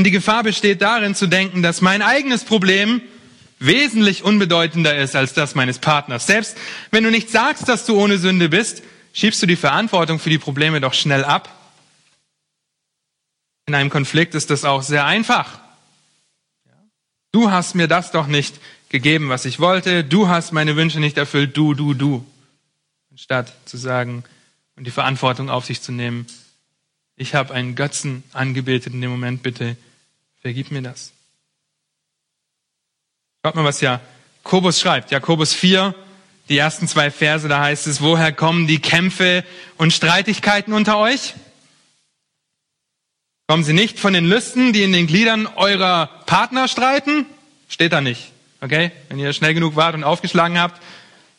[0.00, 3.02] Und die Gefahr besteht darin zu denken, dass mein eigenes Problem
[3.58, 6.26] wesentlich unbedeutender ist als das meines Partners.
[6.26, 6.56] Selbst
[6.90, 8.82] wenn du nicht sagst, dass du ohne Sünde bist,
[9.12, 11.54] schiebst du die Verantwortung für die Probleme doch schnell ab.
[13.66, 15.60] In einem Konflikt ist das auch sehr einfach.
[17.30, 18.58] Du hast mir das doch nicht
[18.88, 20.02] gegeben, was ich wollte.
[20.02, 21.54] Du hast meine Wünsche nicht erfüllt.
[21.58, 22.24] Du, du, du.
[23.10, 24.24] Anstatt zu sagen
[24.76, 26.26] und die Verantwortung auf sich zu nehmen,
[27.16, 29.76] ich habe einen Götzen angebetet in dem Moment, bitte
[30.40, 31.12] vergib mir das.
[33.44, 35.10] Schaut mal, was Jakobus schreibt.
[35.10, 35.94] Jakobus 4,
[36.48, 39.44] die ersten zwei Verse, da heißt es, woher kommen die Kämpfe
[39.76, 41.34] und Streitigkeiten unter euch?
[43.48, 47.26] Kommen sie nicht von den Lüsten, die in den Gliedern eurer Partner streiten?
[47.68, 48.30] Steht da nicht.
[48.60, 48.92] Okay?
[49.08, 50.82] Wenn ihr schnell genug wart und aufgeschlagen habt,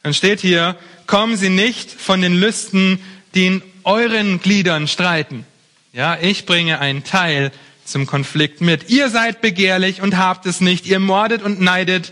[0.03, 0.75] dann steht hier,
[1.07, 2.99] kommen sie nicht von den Lüsten,
[3.35, 5.45] die in euren Gliedern streiten.
[5.93, 7.51] Ja, ich bringe einen Teil
[7.91, 8.89] zum Konflikt mit.
[8.89, 10.85] Ihr seid begehrlich und habt es nicht.
[10.85, 12.11] Ihr mordet und neidet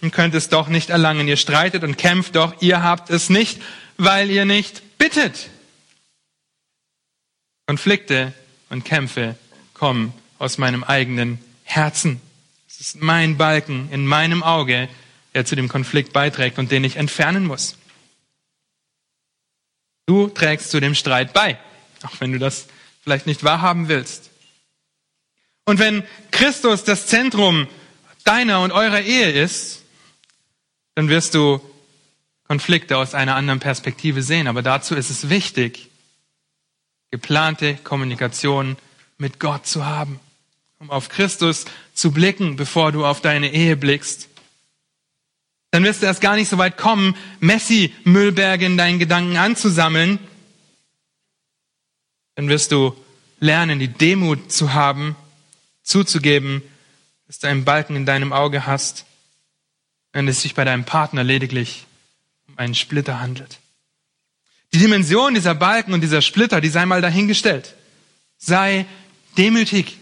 [0.00, 1.28] und könnt es doch nicht erlangen.
[1.28, 2.60] Ihr streitet und kämpft doch.
[2.60, 3.60] Ihr habt es nicht,
[3.96, 5.50] weil ihr nicht bittet.
[7.66, 8.32] Konflikte
[8.70, 9.36] und Kämpfe
[9.74, 12.20] kommen aus meinem eigenen Herzen.
[12.68, 14.88] Es ist mein Balken in meinem Auge,
[15.34, 17.76] der zu dem Konflikt beiträgt und den ich entfernen muss.
[20.06, 21.58] Du trägst zu dem Streit bei,
[22.02, 22.66] auch wenn du das
[23.02, 24.27] vielleicht nicht wahrhaben willst.
[25.68, 27.68] Und wenn Christus das Zentrum
[28.24, 29.82] deiner und eurer Ehe ist,
[30.94, 31.60] dann wirst du
[32.44, 34.46] Konflikte aus einer anderen Perspektive sehen.
[34.46, 35.90] Aber dazu ist es wichtig,
[37.10, 38.78] geplante Kommunikation
[39.18, 40.20] mit Gott zu haben,
[40.78, 44.30] um auf Christus zu blicken, bevor du auf deine Ehe blickst.
[45.70, 50.18] Dann wirst du erst gar nicht so weit kommen, Messi-Müllberge in deinen Gedanken anzusammeln.
[52.36, 52.96] Dann wirst du
[53.38, 55.14] lernen, die Demut zu haben,
[55.88, 56.62] zuzugeben,
[57.26, 59.04] dass du einen Balken in deinem Auge hast,
[60.12, 61.86] wenn es sich bei deinem Partner lediglich
[62.46, 63.58] um einen Splitter handelt.
[64.72, 67.74] Die Dimension dieser Balken und dieser Splitter, die sei mal dahingestellt.
[68.36, 68.86] Sei
[69.36, 69.96] demütig.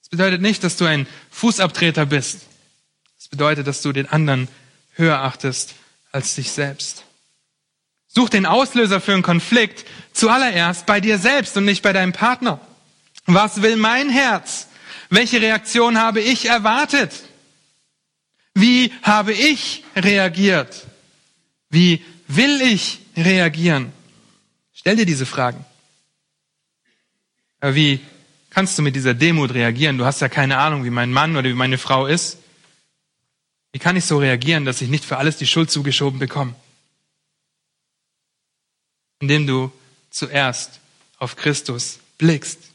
[0.00, 2.42] Das bedeutet nicht, dass du ein Fußabtreter bist.
[3.18, 4.48] Das bedeutet, dass du den anderen
[4.94, 5.74] höher achtest
[6.12, 7.04] als dich selbst.
[8.06, 12.60] Such den Auslöser für einen Konflikt zuallererst bei dir selbst und nicht bei deinem Partner.
[13.26, 14.68] Was will mein Herz?
[15.10, 17.12] Welche Reaktion habe ich erwartet?
[18.54, 20.86] Wie habe ich reagiert?
[21.68, 23.92] Wie will ich reagieren?
[24.72, 25.64] Stell dir diese Fragen.
[27.60, 28.00] Aber wie
[28.50, 29.98] kannst du mit dieser Demut reagieren?
[29.98, 32.38] Du hast ja keine Ahnung, wie mein Mann oder wie meine Frau ist.
[33.72, 36.54] Wie kann ich so reagieren, dass ich nicht für alles die Schuld zugeschoben bekomme?
[39.18, 39.72] Indem du
[40.10, 40.80] zuerst
[41.18, 42.69] auf Christus blickst.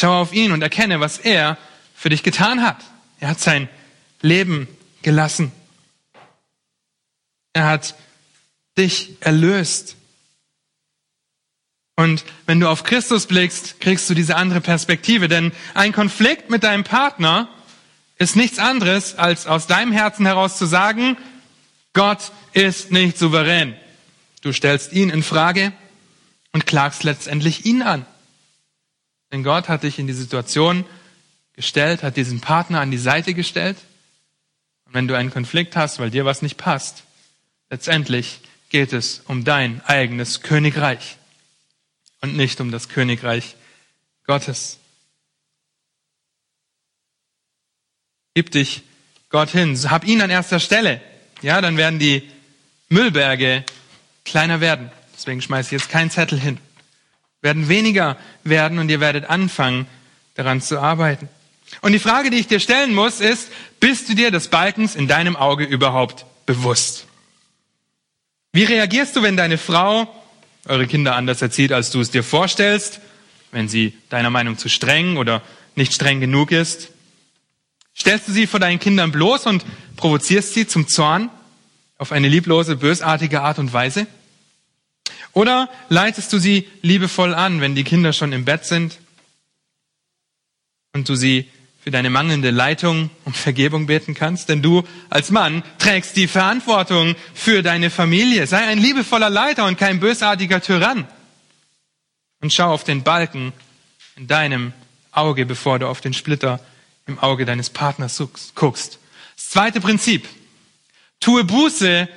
[0.00, 1.58] Schau auf ihn und erkenne, was er
[1.94, 2.76] für dich getan hat.
[3.18, 3.68] Er hat sein
[4.22, 4.68] Leben
[5.02, 5.50] gelassen.
[7.52, 7.96] Er hat
[8.76, 9.96] dich erlöst.
[11.96, 15.26] Und wenn du auf Christus blickst, kriegst du diese andere Perspektive.
[15.26, 17.48] Denn ein Konflikt mit deinem Partner
[18.18, 21.16] ist nichts anderes, als aus deinem Herzen heraus zu sagen,
[21.92, 23.74] Gott ist nicht souverän.
[24.42, 25.72] Du stellst ihn in Frage
[26.52, 28.06] und klagst letztendlich ihn an.
[29.32, 30.84] Denn Gott hat dich in die Situation
[31.54, 33.76] gestellt, hat diesen Partner an die Seite gestellt.
[34.86, 37.04] Und wenn du einen Konflikt hast, weil dir was nicht passt,
[37.70, 41.16] letztendlich geht es um dein eigenes Königreich
[42.20, 43.56] und nicht um das Königreich
[44.26, 44.78] Gottes.
[48.34, 48.82] Gib dich
[49.30, 51.00] Gott hin, hab ihn an erster Stelle.
[51.42, 52.28] Ja, dann werden die
[52.88, 53.64] Müllberge
[54.24, 54.90] kleiner werden.
[55.14, 56.58] Deswegen schmeiße ich jetzt keinen Zettel hin.
[57.40, 59.86] Werden weniger werden und ihr werdet anfangen,
[60.34, 61.28] daran zu arbeiten.
[61.80, 65.06] Und die Frage, die ich dir stellen muss, ist, bist du dir des Balkens in
[65.06, 67.06] deinem Auge überhaupt bewusst?
[68.52, 70.08] Wie reagierst du, wenn deine Frau
[70.66, 73.00] eure Kinder anders erzieht, als du es dir vorstellst,
[73.52, 75.42] wenn sie deiner Meinung zu streng oder
[75.76, 76.90] nicht streng genug ist?
[77.96, 79.64] Stellst du sie vor deinen Kindern bloß und
[79.96, 81.30] provozierst sie zum Zorn
[81.98, 84.06] auf eine lieblose, bösartige Art und Weise?
[85.32, 88.98] Oder leitest du sie liebevoll an, wenn die Kinder schon im Bett sind
[90.92, 91.48] und du sie
[91.82, 97.14] für deine mangelnde Leitung um Vergebung beten kannst, denn du als Mann trägst die Verantwortung
[97.34, 98.46] für deine Familie.
[98.46, 101.08] Sei ein liebevoller Leiter und kein bösartiger Tyrann.
[102.40, 103.52] Und schau auf den Balken
[104.16, 104.72] in deinem
[105.12, 106.60] Auge, bevor du auf den Splitter
[107.06, 108.22] im Auge deines Partners
[108.54, 108.98] guckst.
[109.36, 110.28] Das zweite Prinzip.
[111.20, 112.08] Tue Buße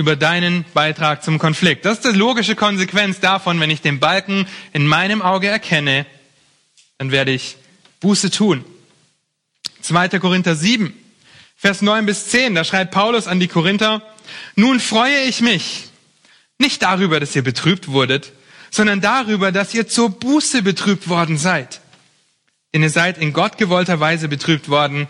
[0.00, 1.84] über deinen Beitrag zum Konflikt.
[1.84, 6.06] Das ist die logische Konsequenz davon, wenn ich den Balken in meinem Auge erkenne,
[6.98, 7.56] dann werde ich
[8.00, 8.64] Buße tun.
[9.82, 10.18] 2.
[10.18, 10.92] Korinther 7,
[11.56, 14.02] Vers 9 bis 10, da schreibt Paulus an die Korinther,
[14.56, 15.88] nun freue ich mich
[16.58, 18.32] nicht darüber, dass ihr betrübt wurdet,
[18.70, 21.80] sondern darüber, dass ihr zur Buße betrübt worden seid.
[22.72, 25.08] Denn ihr seid in Gott gewollter Weise betrübt worden,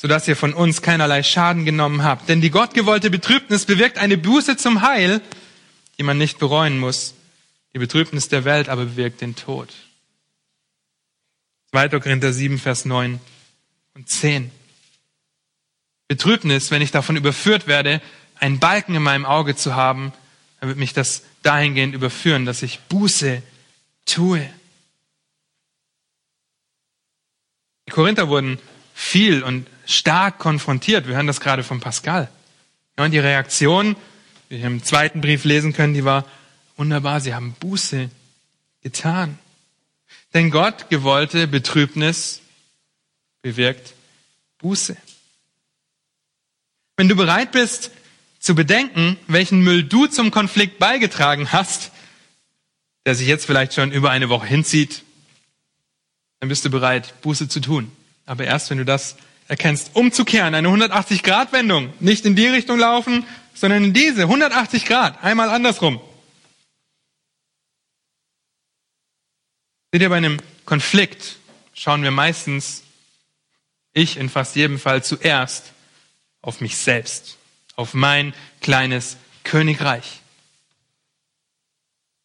[0.00, 2.30] sodass ihr von uns keinerlei Schaden genommen habt.
[2.30, 5.20] Denn die gottgewollte Betrübnis bewirkt eine Buße zum Heil,
[5.98, 7.12] die man nicht bereuen muss.
[7.74, 9.68] Die Betrübnis der Welt aber bewirkt den Tod.
[11.72, 11.90] 2.
[12.00, 13.20] Korinther 7, Vers 9
[13.92, 14.50] und 10.
[16.08, 18.00] Betrübnis, wenn ich davon überführt werde,
[18.36, 20.14] einen Balken in meinem Auge zu haben,
[20.60, 23.42] dann wird mich das dahingehend überführen, dass ich Buße
[24.06, 24.48] tue.
[27.86, 28.58] Die Korinther wurden
[28.94, 31.06] viel und stark konfrontiert.
[31.06, 32.28] Wir hören das gerade von Pascal.
[32.98, 33.96] Ja, und die Reaktion,
[34.48, 36.24] wie wir im zweiten Brief lesen können, die war
[36.76, 37.20] wunderbar.
[37.20, 38.10] Sie haben Buße
[38.82, 39.38] getan.
[40.32, 42.40] Denn Gott gewollte Betrübnis
[43.42, 43.94] bewirkt
[44.58, 44.96] Buße.
[46.96, 47.90] Wenn du bereit bist
[48.38, 51.92] zu bedenken, welchen Müll du zum Konflikt beigetragen hast,
[53.06, 55.02] der sich jetzt vielleicht schon über eine Woche hinzieht,
[56.38, 57.90] dann bist du bereit, Buße zu tun.
[58.26, 59.16] Aber erst wenn du das
[59.50, 65.50] erkennst, umzukehren, eine 180-Grad-Wendung, nicht in die Richtung laufen, sondern in diese 180 Grad, einmal
[65.50, 66.00] andersrum.
[69.92, 71.38] Seht ihr, bei einem Konflikt
[71.74, 72.84] schauen wir meistens,
[73.92, 75.72] ich in fast jedem Fall zuerst,
[76.42, 77.36] auf mich selbst,
[77.74, 80.20] auf mein kleines Königreich.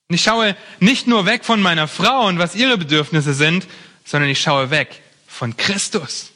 [0.07, 3.65] Und ich schaue nicht nur weg von meiner Frau und was ihre Bedürfnisse sind,
[4.05, 6.34] sondern ich schaue weg von Christus.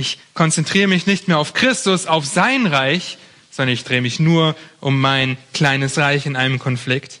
[0.00, 3.18] Ich konzentriere mich nicht mehr auf Christus, auf sein Reich,
[3.50, 7.20] sondern ich drehe mich nur um mein kleines Reich in einem Konflikt.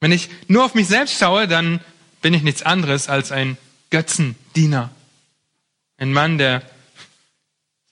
[0.00, 1.80] Wenn ich nur auf mich selbst schaue, dann
[2.22, 3.56] bin ich nichts anderes als ein
[3.90, 4.90] Götzendiener.
[5.96, 6.68] Ein Mann, der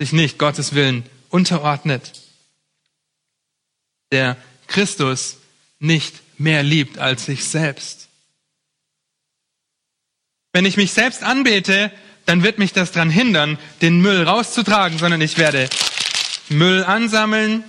[0.01, 2.21] sich nicht Gottes Willen unterordnet.
[4.11, 5.37] Der Christus
[5.79, 8.09] nicht mehr liebt als sich selbst.
[10.53, 11.93] Wenn ich mich selbst anbete,
[12.27, 15.69] dann wird mich das daran hindern, den Müll rauszutragen, sondern ich werde
[16.49, 17.65] Müll ansammeln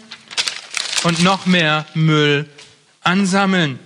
[1.04, 2.50] und noch mehr Müll
[3.02, 3.80] ansammeln.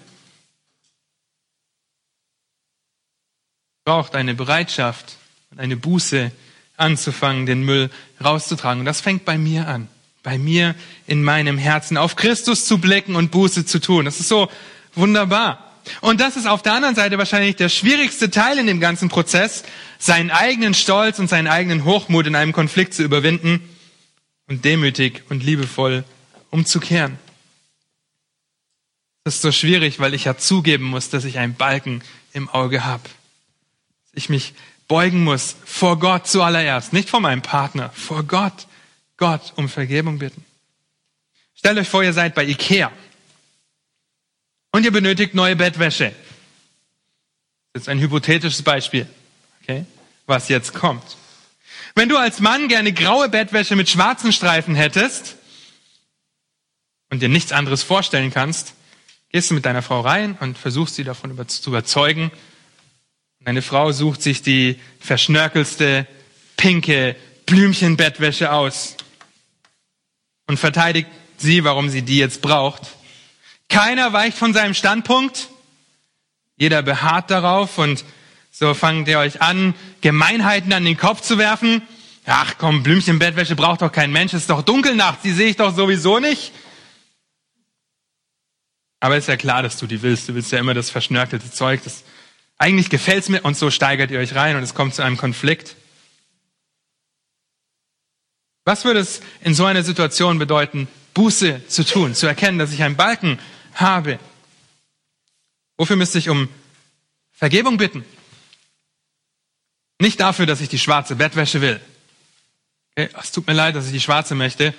[3.89, 5.17] braucht eine Bereitschaft
[5.49, 6.32] und eine Buße
[6.77, 7.89] anzufangen, den Müll
[8.23, 8.82] rauszutragen.
[8.82, 9.88] Und das fängt bei mir an.
[10.21, 10.75] Bei mir
[11.08, 11.97] in meinem Herzen.
[11.97, 14.05] Auf Christus zu blicken und Buße zu tun.
[14.05, 14.47] Das ist so
[14.93, 15.68] wunderbar.
[16.01, 19.63] Und das ist auf der anderen Seite wahrscheinlich der schwierigste Teil in dem ganzen Prozess,
[19.97, 23.61] seinen eigenen Stolz und seinen eigenen Hochmut in einem Konflikt zu überwinden
[24.47, 26.03] und demütig und liebevoll
[26.49, 27.17] umzukehren.
[29.23, 32.01] Das ist so schwierig, weil ich ja zugeben muss, dass ich einen Balken
[32.33, 33.09] im Auge habe
[34.19, 34.53] ich mich
[34.87, 38.67] beugen muss vor Gott zuallererst, nicht vor meinem Partner, vor Gott,
[39.17, 40.43] Gott um Vergebung bitten.
[41.55, 42.91] Stellt euch vor, ihr seid bei Ikea
[44.71, 46.13] und ihr benötigt neue Bettwäsche.
[47.73, 49.08] Das ist ein hypothetisches Beispiel,
[49.62, 49.86] okay,
[50.25, 51.17] was jetzt kommt.
[51.95, 55.36] Wenn du als Mann gerne graue Bettwäsche mit schwarzen Streifen hättest
[57.10, 58.73] und dir nichts anderes vorstellen kannst,
[59.32, 62.32] gehst du mit deiner Frau rein und versuchst sie davon zu überzeugen,
[63.45, 66.05] eine Frau sucht sich die verschnörkelste,
[66.58, 68.97] pinke Blümchenbettwäsche aus
[70.47, 72.84] und verteidigt sie, warum sie die jetzt braucht.
[73.69, 75.47] Keiner weicht von seinem Standpunkt.
[76.58, 78.03] Jeder beharrt darauf und
[78.51, 81.82] so fangt ihr euch an, Gemeinheiten an den Kopf zu werfen.
[82.25, 85.55] Ach komm, Blümchenbettwäsche braucht doch kein Mensch, es ist doch dunkel nachts, die sehe ich
[85.55, 86.51] doch sowieso nicht.
[88.99, 90.27] Aber ist ja klar, dass du die willst.
[90.27, 92.03] Du willst ja immer das verschnörkelte Zeug, das
[92.58, 95.15] eigentlich gefällt es mir und so steigert ihr euch rein und es kommt zu einem
[95.15, 95.75] Konflikt.
[98.65, 102.84] Was würde es in so einer Situation bedeuten, Buße zu tun, zu erkennen, dass ich
[102.84, 103.39] einen Balken
[103.76, 104.20] habe?
[105.78, 106.49] Wofür müsste ich um
[107.32, 108.03] Vergebung bitten?
[109.99, 111.82] Nicht dafür, dass ich die schwarze Bettwäsche will.
[112.91, 114.74] Okay, es tut mir leid, dass ich die schwarze möchte.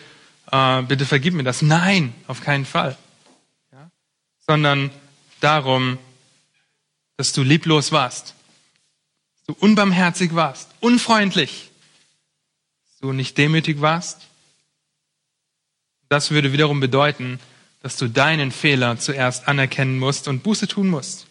[0.51, 1.63] Äh, bitte vergib mir das.
[1.63, 2.97] Nein, auf keinen Fall.
[3.73, 3.91] Ja?
[4.47, 4.91] Sondern
[5.41, 5.99] darum,
[7.17, 8.35] dass du lieblos warst,
[9.35, 11.71] dass du unbarmherzig warst, unfreundlich,
[12.85, 14.23] dass du nicht demütig warst.
[16.09, 17.39] Das würde wiederum bedeuten,
[17.83, 21.27] dass du deinen Fehler zuerst anerkennen musst und Buße tun musst.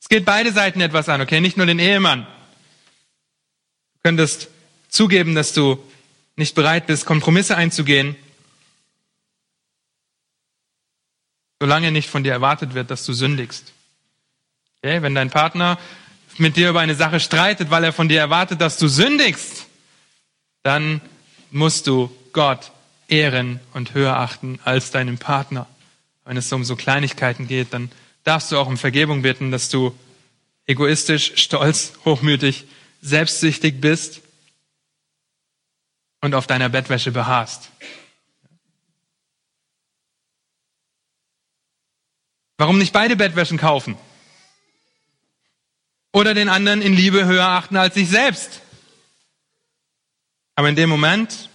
[0.00, 1.40] Es geht beide Seiten etwas an, okay?
[1.40, 2.22] Nicht nur den Ehemann.
[3.94, 4.48] Du könntest
[4.88, 5.78] zugeben, dass du
[6.36, 8.16] nicht bereit bist, Kompromisse einzugehen.
[11.60, 13.72] solange nicht von dir erwartet wird, dass du sündigst.
[14.78, 15.02] Okay?
[15.02, 15.78] Wenn dein Partner
[16.38, 19.66] mit dir über eine Sache streitet, weil er von dir erwartet, dass du sündigst,
[20.62, 21.00] dann
[21.50, 22.72] musst du Gott
[23.08, 25.66] ehren und höher achten als deinen Partner.
[26.26, 27.90] Wenn es um so Kleinigkeiten geht, dann
[28.24, 29.96] darfst du auch um Vergebung bitten, dass du
[30.66, 32.66] egoistisch, stolz, hochmütig,
[33.00, 34.22] selbstsüchtig bist
[36.20, 37.70] und auf deiner Bettwäsche beharrst.
[42.58, 43.96] Warum nicht beide Bettwäschen kaufen?
[46.12, 48.62] Oder den anderen in Liebe höher achten als sich selbst?
[50.56, 51.50] Aber in dem Moment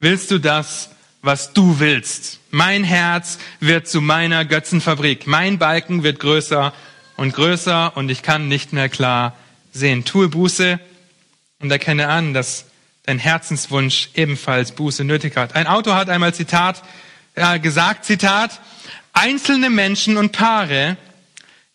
[0.00, 0.90] willst du das,
[1.22, 2.40] was du willst.
[2.50, 5.26] Mein Herz wird zu meiner Götzenfabrik.
[5.26, 6.72] Mein Balken wird größer
[7.16, 9.36] und größer und ich kann nicht mehr klar
[9.72, 10.04] sehen.
[10.04, 10.80] Tue Buße
[11.60, 12.66] und erkenne an, dass
[13.04, 15.54] dein Herzenswunsch ebenfalls Buße nötig hat.
[15.54, 16.82] Ein Autor hat einmal Zitat
[17.34, 18.60] äh, gesagt, Zitat,
[19.12, 20.96] einzelne Menschen und Paare,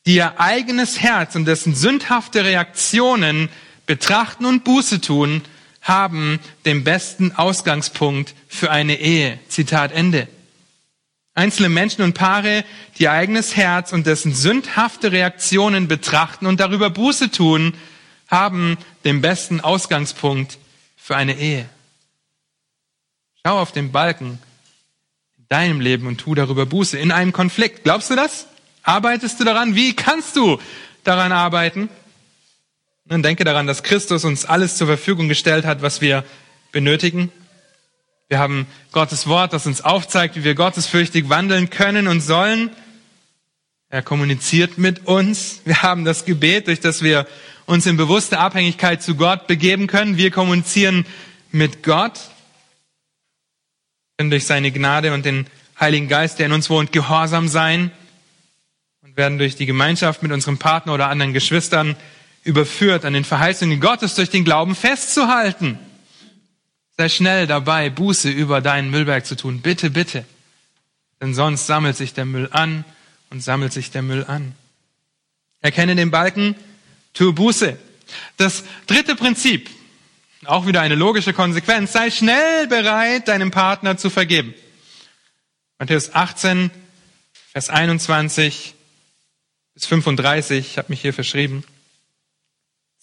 [0.05, 3.49] die ihr eigenes Herz und dessen sündhafte Reaktionen
[3.85, 5.41] betrachten und Buße tun,
[5.85, 9.39] haben den besten Ausgangspunkt für eine Ehe.
[9.47, 10.27] Zitat Ende.
[11.35, 12.65] Einzelne Menschen und Paare,
[12.97, 17.75] die ihr eigenes Herz und dessen sündhafte Reaktionen betrachten und darüber Buße tun,
[18.27, 20.57] haben den besten Ausgangspunkt
[20.97, 21.69] für eine Ehe.
[23.45, 24.39] Schau auf den Balken
[25.37, 27.83] in deinem Leben und tu darüber Buße in einem Konflikt.
[27.83, 28.47] Glaubst du das?
[28.81, 29.75] Arbeitest du daran?
[29.75, 30.59] Wie kannst du
[31.03, 31.89] daran arbeiten?
[33.07, 36.23] Und denke daran, dass Christus uns alles zur Verfügung gestellt hat, was wir
[36.71, 37.31] benötigen.
[38.29, 42.71] Wir haben Gottes Wort, das uns aufzeigt, wie wir gottesfürchtig wandeln können und sollen.
[43.89, 45.61] Er kommuniziert mit uns.
[45.65, 47.27] Wir haben das Gebet, durch das wir
[47.67, 50.17] uns in bewusste Abhängigkeit zu Gott begeben können.
[50.17, 51.05] Wir kommunizieren
[51.51, 52.19] mit Gott,
[54.17, 55.45] können durch seine Gnade und den
[55.79, 57.91] Heiligen Geist, der in uns wohnt, gehorsam sein
[59.03, 61.95] und werden durch die Gemeinschaft mit unserem Partner oder anderen Geschwistern
[62.45, 65.77] überführt, an den Verheißungen Gottes durch den Glauben festzuhalten.
[66.95, 69.61] Sei schnell dabei, Buße über deinen Müllberg zu tun.
[69.61, 70.25] Bitte, bitte.
[71.19, 72.85] Denn sonst sammelt sich der Müll an
[73.31, 74.53] und sammelt sich der Müll an.
[75.61, 76.55] Erkenne den Balken,
[77.13, 77.77] tue Buße.
[78.37, 79.69] Das dritte Prinzip,
[80.45, 84.53] auch wieder eine logische Konsequenz, sei schnell bereit, deinem Partner zu vergeben.
[85.79, 86.69] Matthäus 18,
[87.51, 88.75] Vers 21
[89.73, 91.63] bis 35, ich habe mich hier verschrieben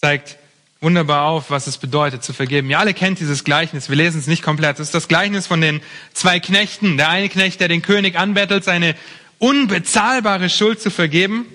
[0.02, 0.36] zeigt
[0.80, 2.68] wunderbar auf, was es bedeutet zu vergeben.
[2.68, 3.88] Ihr alle kennt dieses Gleichnis.
[3.88, 4.80] Wir lesen es nicht komplett.
[4.80, 5.80] Es ist das Gleichnis von den
[6.12, 6.96] zwei Knechten.
[6.96, 8.96] Der eine Knecht, der den König anbettelt, seine
[9.38, 11.46] unbezahlbare Schuld zu vergeben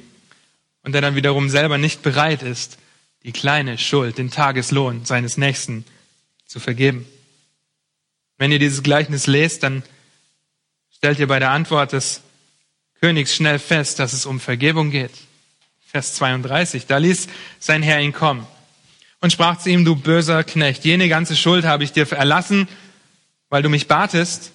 [0.84, 2.78] und der dann wiederum selber nicht bereit ist,
[3.24, 5.84] die kleine Schuld, den Tageslohn seines Nächsten
[6.46, 7.06] zu vergeben.
[8.38, 9.84] Wenn ihr dieses Gleichnis lest, dann
[10.96, 12.22] stellt ihr bei der Antwort des
[13.02, 15.27] Königs schnell fest, dass es um Vergebung geht.
[15.88, 16.86] Vers 32.
[16.86, 17.28] Da ließ
[17.60, 18.46] sein Herr ihn kommen
[19.22, 22.68] und sprach zu ihm, du böser Knecht, jene ganze Schuld habe ich dir erlassen,
[23.50, 24.52] weil du mich batest.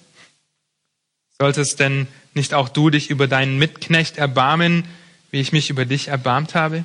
[1.39, 4.87] Solltest denn nicht auch du dich über deinen Mitknecht erbarmen,
[5.31, 6.85] wie ich mich über dich erbarmt habe?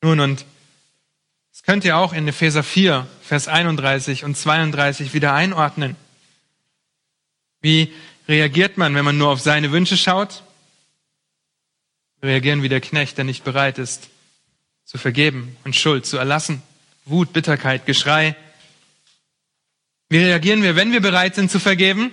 [0.00, 0.46] Nun, und
[1.52, 5.96] das könnt ihr auch in Epheser 4, Vers 31 und 32 wieder einordnen.
[7.60, 7.92] Wie
[8.28, 10.44] reagiert man, wenn man nur auf seine Wünsche schaut?
[12.22, 14.08] Reagieren wie der Knecht, der nicht bereit ist,
[14.84, 16.62] zu vergeben und Schuld zu erlassen.
[17.04, 18.36] Wut, Bitterkeit, Geschrei.
[20.08, 22.10] Wie reagieren wir, wenn wir bereit sind zu vergeben?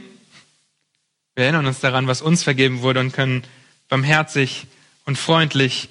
[1.36, 3.44] Wir erinnern uns daran, was uns vergeben wurde und können
[3.90, 4.68] barmherzig
[5.06, 5.90] und freundlich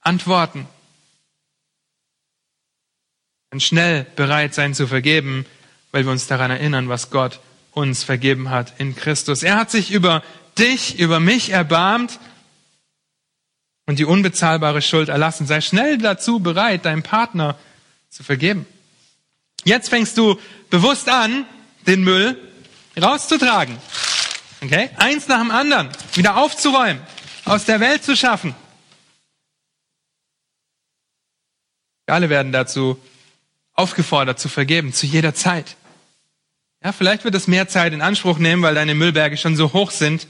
[0.00, 0.66] antworten.
[3.50, 5.46] Und schnell bereit sein zu vergeben,
[5.90, 7.40] weil wir uns daran erinnern, was Gott
[7.72, 9.42] uns vergeben hat in Christus.
[9.42, 10.22] Er hat sich über
[10.58, 12.18] dich, über mich erbarmt
[13.88, 15.46] und die unbezahlbare Schuld erlassen.
[15.46, 17.56] Sei schnell dazu bereit, deinem Partner
[18.10, 18.66] zu vergeben.
[19.64, 21.46] Jetzt fängst du bewusst an,
[21.86, 22.36] den Müll
[23.00, 23.78] rauszutragen.
[24.62, 24.90] Okay?
[24.96, 27.00] Eins nach dem anderen wieder aufzuräumen,
[27.46, 28.54] aus der Welt zu schaffen.
[32.04, 33.00] Wir alle werden dazu
[33.72, 35.76] aufgefordert zu vergeben, zu jeder Zeit.
[36.84, 39.92] Ja, vielleicht wird es mehr Zeit in Anspruch nehmen, weil deine Müllberge schon so hoch
[39.92, 40.26] sind.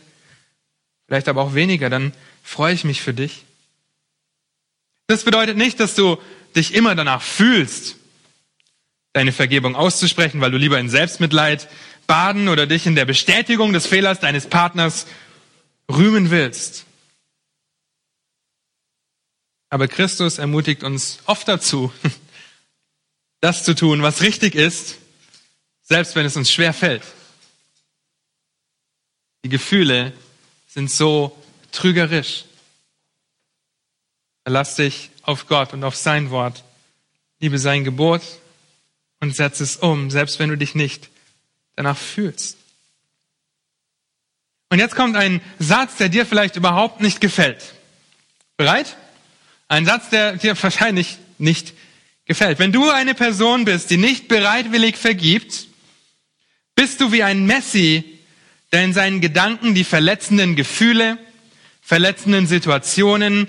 [1.08, 2.12] Vielleicht aber auch weniger, dann
[2.44, 3.46] freue ich mich für dich.
[5.08, 6.18] Das bedeutet nicht, dass du
[6.54, 7.96] dich immer danach fühlst,
[9.14, 11.68] deine Vergebung auszusprechen, weil du lieber in Selbstmitleid
[12.06, 15.06] baden oder dich in der Bestätigung des Fehlers deines Partners
[15.90, 16.84] rühmen willst.
[19.70, 21.90] Aber Christus ermutigt uns oft dazu,
[23.40, 24.96] das zu tun, was richtig ist,
[25.82, 27.02] selbst wenn es uns schwer fällt.
[29.42, 30.12] Die Gefühle
[30.66, 31.34] sind so
[31.72, 32.44] trügerisch.
[34.48, 36.64] Verlass dich auf Gott und auf sein Wort.
[37.38, 38.22] Liebe sein Gebot
[39.20, 41.10] und setz es um, selbst wenn du dich nicht
[41.76, 42.56] danach fühlst.
[44.70, 47.74] Und jetzt kommt ein Satz, der dir vielleicht überhaupt nicht gefällt.
[48.56, 48.96] Bereit?
[49.68, 51.74] Ein Satz, der dir wahrscheinlich nicht
[52.24, 52.58] gefällt.
[52.58, 55.66] Wenn du eine Person bist, die nicht bereitwillig vergibt,
[56.74, 58.18] bist du wie ein Messi,
[58.72, 61.18] der in seinen Gedanken die verletzenden Gefühle,
[61.82, 63.48] verletzenden Situationen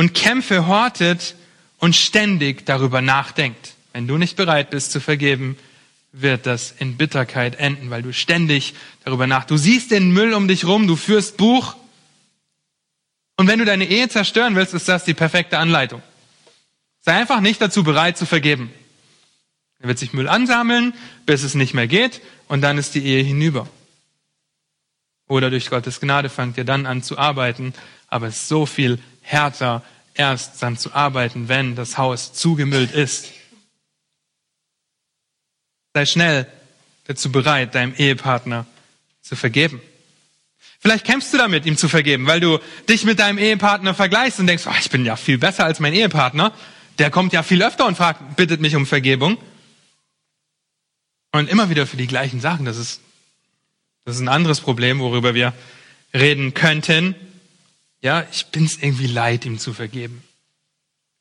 [0.00, 1.34] und Kämpfe hortet
[1.76, 3.74] und ständig darüber nachdenkt.
[3.92, 5.58] Wenn du nicht bereit bist zu vergeben,
[6.10, 8.72] wird das in Bitterkeit enden, weil du ständig
[9.04, 9.44] darüber nach.
[9.44, 11.76] Du siehst den Müll um dich rum, du führst Buch.
[13.36, 16.00] Und wenn du deine Ehe zerstören willst, ist das die perfekte Anleitung.
[17.02, 18.72] Sei einfach nicht dazu bereit zu vergeben.
[19.80, 20.94] Er wird sich Müll ansammeln,
[21.26, 23.68] bis es nicht mehr geht, und dann ist die Ehe hinüber.
[25.28, 27.74] Oder durch Gottes Gnade fangt ihr dann an zu arbeiten,
[28.10, 29.82] aber es ist so viel härter,
[30.14, 33.28] erst dann zu arbeiten, wenn das Haus zugemüllt ist.
[35.94, 36.46] Sei schnell
[37.06, 38.66] dazu bereit, deinem Ehepartner
[39.22, 39.80] zu vergeben.
[40.80, 42.58] Vielleicht kämpfst du damit, ihm zu vergeben, weil du
[42.88, 45.92] dich mit deinem Ehepartner vergleichst und denkst, oh, ich bin ja viel besser als mein
[45.92, 46.52] Ehepartner.
[46.98, 49.38] Der kommt ja viel öfter und fragt, bittet mich um Vergebung.
[51.32, 52.64] Und immer wieder für die gleichen Sachen.
[52.64, 53.00] Das ist,
[54.04, 55.52] das ist ein anderes Problem, worüber wir
[56.14, 57.14] reden könnten.
[58.02, 60.22] Ja, ich bin es irgendwie leid, ihm zu vergeben.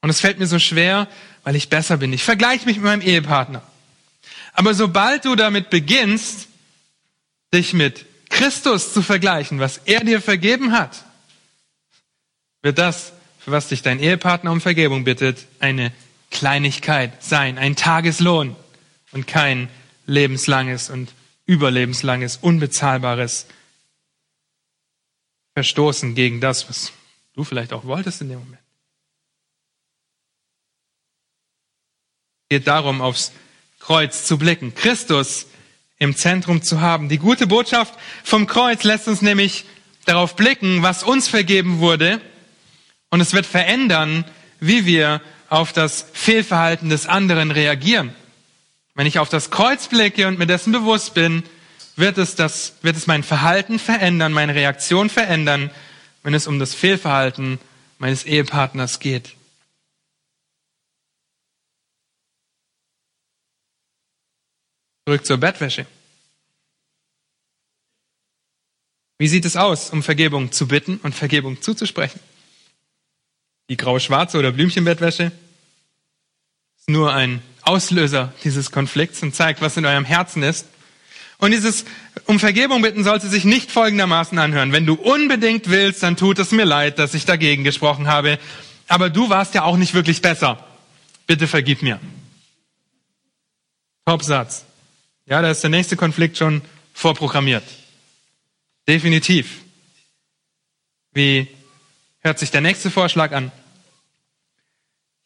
[0.02, 1.08] Und es fällt mir so schwer,
[1.44, 2.14] weil ich besser bin.
[2.14, 3.62] Ich vergleiche mich mit meinem Ehepartner.
[4.54, 6.48] Aber sobald du damit beginnst,
[7.54, 11.04] dich mit Christus zu vergleichen, was er dir vergeben hat,
[12.62, 15.92] wird das, für was dich dein Ehepartner um Vergebung bittet, eine
[16.30, 18.56] Kleinigkeit sein, ein Tageslohn
[19.12, 19.70] und kein
[20.06, 21.10] lebenslanges und
[21.46, 23.48] überlebenslanges, unbezahlbares
[25.60, 26.94] Verstoßen gegen das, was
[27.34, 28.62] du vielleicht auch wolltest in dem Moment.
[32.44, 33.34] Es geht darum, aufs
[33.78, 35.48] Kreuz zu blicken, Christus
[35.98, 37.10] im Zentrum zu haben.
[37.10, 37.94] Die gute Botschaft
[38.24, 39.66] vom Kreuz lässt uns nämlich
[40.06, 42.22] darauf blicken, was uns vergeben wurde.
[43.10, 44.24] Und es wird verändern,
[44.62, 48.16] wie wir auf das Fehlverhalten des anderen reagieren.
[48.96, 51.44] Wenn ich auf das Kreuz blicke und mir dessen bewusst bin,
[52.00, 55.70] wird es, das, wird es mein Verhalten verändern, meine Reaktion verändern,
[56.24, 57.60] wenn es um das Fehlverhalten
[57.98, 59.36] meines Ehepartners geht.
[65.06, 65.86] Zurück zur Bettwäsche.
[69.18, 72.22] Wie sieht es aus, um Vergebung zu bitten und Vergebung zuzusprechen?
[73.70, 75.32] Die grau-schwarze oder Blümchenbettwäsche
[76.78, 80.68] ist nur ein Auslöser dieses Konflikts und zeigt, was in eurem Herzen ist.
[81.40, 81.86] Und dieses
[82.26, 84.74] um Vergebung bitten sollte sich nicht folgendermaßen anhören.
[84.74, 88.38] Wenn du unbedingt willst, dann tut es mir leid, dass ich dagegen gesprochen habe.
[88.88, 90.64] Aber du warst ja auch nicht wirklich besser.
[91.28, 92.00] Bitte vergib mir.
[94.08, 94.66] Hauptsatz.
[95.28, 96.62] Ja, da ist der nächste Konflikt schon
[96.94, 97.64] vorprogrammiert.
[98.88, 99.62] Definitiv.
[101.14, 101.48] Wie
[102.20, 103.52] hört sich der nächste Vorschlag an?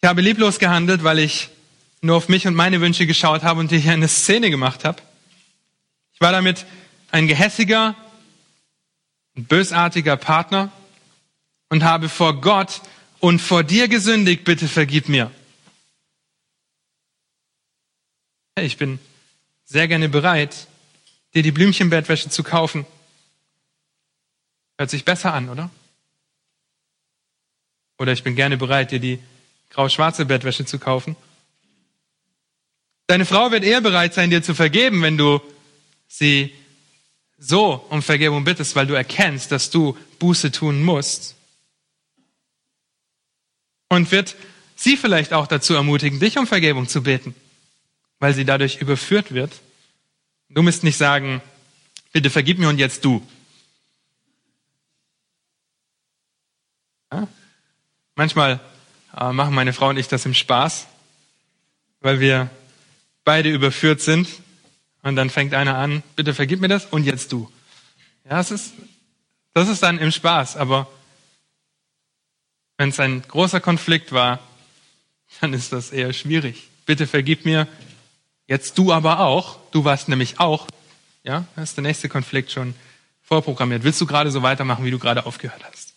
[0.02, 1.50] Ich habe lieblos gehandelt, weil ich
[2.02, 5.02] nur auf mich und meine Wünsche geschaut habe und dir hier eine Szene gemacht habe.
[6.24, 6.66] Ich war damit
[7.12, 7.98] ein gehässiger
[9.34, 10.72] bösartiger Partner
[11.68, 12.82] und habe vor Gott
[13.20, 15.30] und vor dir gesündigt, bitte vergib mir.
[18.56, 19.00] Ich bin
[19.66, 20.68] sehr gerne bereit,
[21.34, 22.86] dir die Blümchenbettwäsche zu kaufen.
[24.78, 25.72] Hört sich besser an, oder?
[27.98, 29.20] Oder ich bin gerne bereit, dir die
[29.72, 31.18] grau-schwarze Bettwäsche zu kaufen.
[33.08, 35.42] Deine Frau wird eher bereit sein, dir zu vergeben, wenn du
[36.18, 36.54] sie
[37.38, 41.36] so um Vergebung bittest, weil du erkennst, dass du Buße tun musst.
[43.90, 44.36] Und wird
[44.76, 47.36] sie vielleicht auch dazu ermutigen, dich um Vergebung zu beten
[48.24, 49.52] weil sie dadurch überführt wird.
[50.48, 51.42] Du musst nicht sagen,
[52.14, 53.22] bitte vergib mir und jetzt du.
[57.12, 57.28] Ja?
[58.16, 58.62] Manchmal
[59.14, 60.88] äh, machen meine Frau und ich das im Spaß,
[62.00, 62.50] weil wir
[63.26, 64.30] beide überführt sind.
[65.04, 67.52] Und dann fängt einer an, bitte vergib mir das und jetzt du.
[68.26, 68.74] Ja, das ist,
[69.54, 70.58] das ist dann im Spaß.
[70.58, 70.88] Aber
[72.78, 74.40] wenn es ein großer Konflikt war,
[75.42, 76.70] dann ist das eher schwierig.
[76.86, 77.68] Bitte vergib mir,
[78.48, 80.68] Jetzt du aber auch, du warst nämlich auch,
[81.24, 82.76] ja, da ist der nächste Konflikt schon
[83.24, 83.84] vorprogrammiert.
[83.84, 85.94] Willst du gerade so weitermachen, wie du gerade aufgehört hast?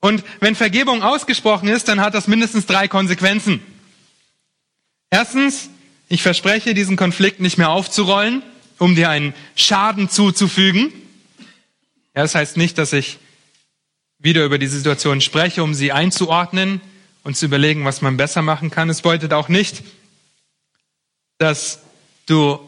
[0.00, 3.60] Und wenn Vergebung ausgesprochen ist, dann hat das mindestens drei Konsequenzen.
[5.10, 5.70] Erstens,
[6.14, 8.42] ich verspreche, diesen Konflikt nicht mehr aufzurollen,
[8.78, 10.92] um dir einen Schaden zuzufügen.
[12.14, 13.18] Ja, das heißt nicht, dass ich
[14.18, 16.80] wieder über diese Situation spreche, um sie einzuordnen
[17.24, 18.88] und zu überlegen, was man besser machen kann.
[18.88, 19.82] Es bedeutet auch nicht,
[21.38, 21.80] dass
[22.26, 22.58] du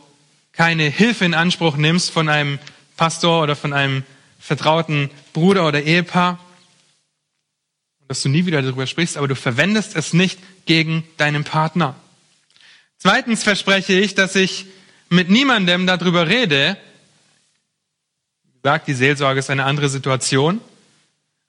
[0.52, 2.58] keine Hilfe in Anspruch nimmst von einem
[2.96, 4.04] Pastor oder von einem
[4.38, 6.38] vertrauten Bruder oder Ehepaar,
[8.08, 11.94] dass du nie wieder darüber sprichst, aber du verwendest es nicht gegen deinen Partner.
[13.06, 14.66] Zweitens verspreche ich, dass ich
[15.10, 16.76] mit niemandem darüber rede.
[18.42, 20.60] Wie gesagt, die Seelsorge ist eine andere Situation.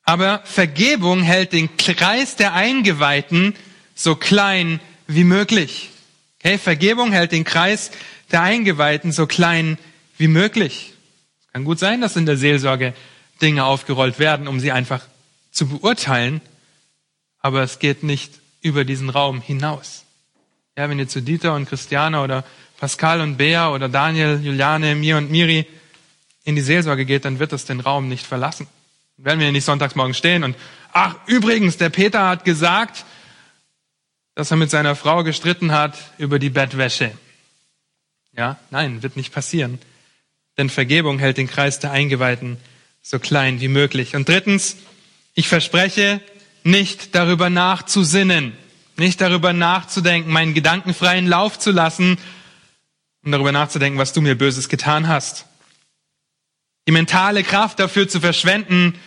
[0.03, 3.55] Aber Vergebung hält den Kreis der Eingeweihten
[3.95, 5.89] so klein wie möglich.
[6.39, 7.89] Okay, Vergebung hält den Kreis
[8.31, 9.79] der Eingeweihten so klein
[10.19, 10.93] wie möglich.
[11.39, 12.93] Es kann gut sein, dass in der Seelsorge
[13.41, 15.07] Dinge aufgerollt werden, um sie einfach
[15.49, 16.39] zu beurteilen,
[17.39, 20.03] aber es geht nicht über diesen Raum hinaus.
[20.77, 22.45] Ja, wenn ihr zu Dieter und Christiane oder
[22.79, 25.65] Pascal und Bea oder Daniel, Juliane, mir und Miri
[26.43, 28.67] in die Seelsorge geht, dann wird es den Raum nicht verlassen.
[29.17, 30.55] Dann werden wir nicht sonntags morgen stehen und,
[30.93, 33.05] ach, übrigens, der Peter hat gesagt,
[34.35, 37.11] dass er mit seiner Frau gestritten hat über die Bettwäsche.
[38.33, 39.79] Ja, nein, wird nicht passieren.
[40.59, 42.57] Denn Vergebung hält den Kreis der Eingeweihten
[43.01, 44.15] so klein wie möglich.
[44.15, 44.77] Und drittens,
[45.33, 46.21] ich verspreche,
[46.63, 48.53] nicht darüber nachzusinnen,
[48.99, 52.17] nicht darüber nachzudenken, meinen gedankenfreien Lauf zu lassen
[53.23, 55.45] und darüber nachzudenken, was du mir Böses getan hast.
[56.87, 58.97] Die mentale Kraft dafür zu verschwenden,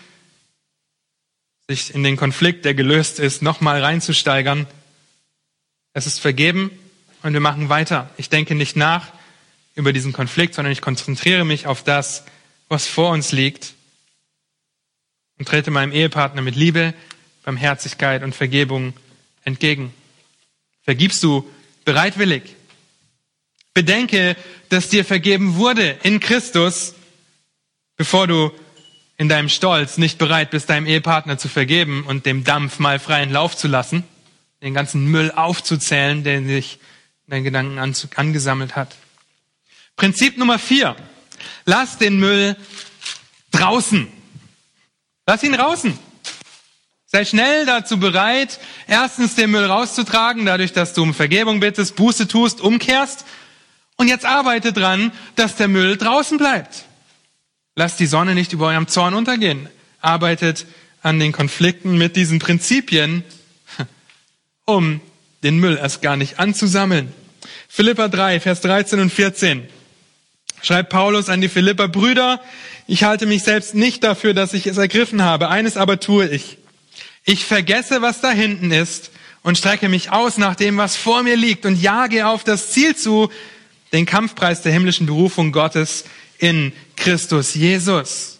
[1.68, 4.66] sich in den Konflikt, der gelöst ist, nochmal reinzusteigern.
[5.92, 6.70] Es ist vergeben
[7.22, 8.10] und wir machen weiter.
[8.16, 9.08] Ich denke nicht nach
[9.74, 12.24] über diesen Konflikt, sondern ich konzentriere mich auf das,
[12.68, 13.74] was vor uns liegt
[15.38, 16.92] und trete meinem Ehepartner mit Liebe,
[17.44, 18.92] Barmherzigkeit und Vergebung
[19.44, 19.92] entgegen.
[20.82, 21.48] Vergibst du
[21.84, 22.56] bereitwillig?
[23.74, 24.36] Bedenke,
[24.68, 26.94] dass dir vergeben wurde in Christus,
[27.96, 28.50] bevor du
[29.16, 33.30] in deinem Stolz nicht bereit bist, deinem Ehepartner zu vergeben und dem Dampf mal freien
[33.30, 34.02] Lauf zu lassen,
[34.62, 36.78] den ganzen Müll aufzuzählen, der sich
[37.26, 37.78] in deinen Gedanken
[38.16, 38.96] angesammelt hat.
[39.96, 40.96] Prinzip Nummer vier.
[41.66, 42.56] Lass den Müll
[43.50, 44.08] draußen.
[45.26, 45.98] Lass ihn draußen.
[47.12, 52.28] Sei schnell dazu bereit, erstens den Müll rauszutragen, dadurch, dass du um Vergebung bittest, Buße
[52.28, 53.24] tust, umkehrst.
[53.96, 56.84] Und jetzt arbeite dran, dass der Müll draußen bleibt.
[57.74, 59.68] Lasst die Sonne nicht über eurem Zorn untergehen.
[60.00, 60.66] Arbeitet
[61.02, 63.24] an den Konflikten mit diesen Prinzipien,
[64.64, 65.00] um
[65.42, 67.12] den Müll erst gar nicht anzusammeln.
[67.68, 69.68] Philippa 3, Vers 13 und 14.
[70.62, 72.40] Schreibt Paulus an die Philippa, Brüder,
[72.86, 75.48] ich halte mich selbst nicht dafür, dass ich es ergriffen habe.
[75.48, 76.58] Eines aber tue ich.
[77.24, 79.10] Ich vergesse, was da hinten ist
[79.42, 82.96] und strecke mich aus nach dem, was vor mir liegt und jage auf das Ziel
[82.96, 83.30] zu,
[83.92, 86.04] den Kampfpreis der himmlischen Berufung Gottes
[86.38, 88.38] in Christus Jesus.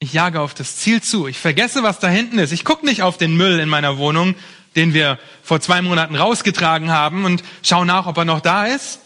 [0.00, 1.26] Ich jage auf das Ziel zu.
[1.28, 2.52] Ich vergesse, was da hinten ist.
[2.52, 4.34] Ich gucke nicht auf den Müll in meiner Wohnung,
[4.76, 9.00] den wir vor zwei Monaten rausgetragen haben und schaue nach, ob er noch da ist.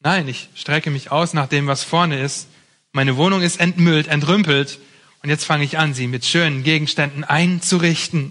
[0.00, 2.48] Nein, ich strecke mich aus nach dem, was vorne ist.
[2.92, 4.78] Meine Wohnung ist entmüllt, entrümpelt
[5.26, 8.30] und jetzt fange ich an, sie mit schönen Gegenständen einzurichten.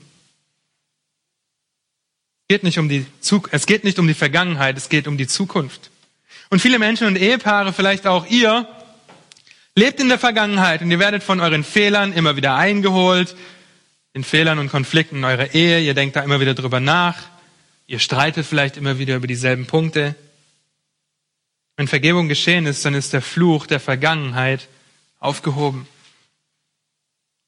[2.43, 3.05] Es geht nicht um die,
[3.51, 5.91] es geht nicht um die Vergangenheit, es geht um die Zukunft.
[6.49, 8.65] Und viele Menschen und Ehepaare, vielleicht auch ihr,
[9.75, 13.35] lebt in der Vergangenheit und ihr werdet von euren Fehlern immer wieder eingeholt,
[14.15, 17.17] den Fehlern und Konflikten in eurer Ehe, ihr denkt da immer wieder drüber nach,
[17.87, 20.15] ihr streitet vielleicht immer wieder über dieselben Punkte.
[21.75, 24.69] Wenn Vergebung geschehen ist, dann ist der Fluch der Vergangenheit
[25.19, 25.89] aufgehoben.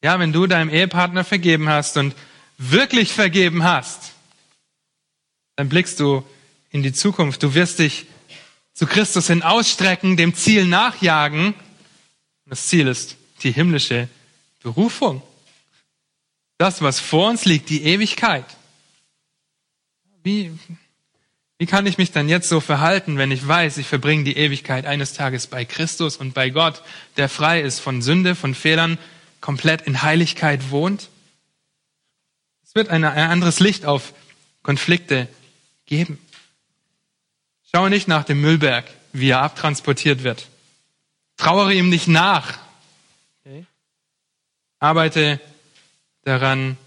[0.03, 2.15] Ja, wenn du deinem Ehepartner vergeben hast und
[2.57, 4.13] wirklich vergeben hast,
[5.55, 6.23] dann blickst du
[6.69, 7.41] in die Zukunft.
[7.41, 8.05] Du wirst dich
[8.73, 11.55] zu Christus hin ausstrecken, dem Ziel nachjagen.
[12.45, 14.07] Das Ziel ist die himmlische
[14.61, 15.21] Berufung.
[16.59, 18.45] Das, was vor uns liegt, die Ewigkeit.
[20.23, 20.51] Wie,
[21.57, 24.85] wie kann ich mich dann jetzt so verhalten, wenn ich weiß, ich verbringe die Ewigkeit
[24.85, 26.83] eines Tages bei Christus und bei Gott,
[27.17, 28.99] der frei ist von Sünde, von Fehlern,
[29.41, 31.09] komplett in Heiligkeit wohnt?
[32.63, 34.13] Es wird ein anderes Licht auf
[34.63, 35.27] Konflikte
[35.85, 36.19] geben.
[37.71, 40.47] Schaue nicht nach dem Müllberg, wie er abtransportiert wird.
[41.37, 42.57] Trauere ihm nicht nach.
[43.45, 43.65] Okay.
[44.79, 45.39] Arbeite
[46.23, 46.77] daran,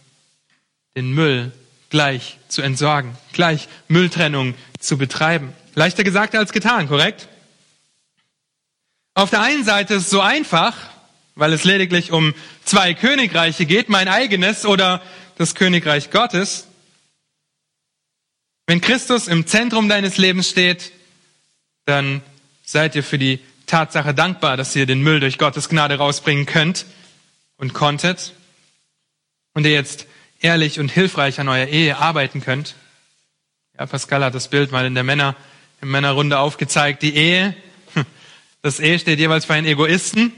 [0.96, 1.52] den Müll
[1.88, 5.52] gleich zu entsorgen, gleich Mülltrennung zu betreiben.
[5.74, 7.28] Leichter gesagt als getan, korrekt?
[9.14, 10.76] Auf der einen Seite ist es so einfach,
[11.34, 15.02] weil es lediglich um zwei Königreiche geht, mein eigenes oder
[15.36, 16.66] das Königreich Gottes.
[18.66, 20.92] Wenn Christus im Zentrum deines Lebens steht,
[21.86, 22.22] dann
[22.64, 26.86] seid ihr für die Tatsache dankbar, dass ihr den Müll durch Gottes Gnade rausbringen könnt
[27.56, 28.34] und konntet
[29.54, 30.06] und ihr jetzt
[30.40, 32.74] ehrlich und hilfreich an eurer Ehe arbeiten könnt.
[33.78, 35.36] Ja, Pascal hat das Bild mal in der Männer,
[35.80, 37.02] in Männerrunde aufgezeigt.
[37.02, 37.56] Die Ehe,
[38.62, 40.32] das Ehe steht jeweils für einen Egoisten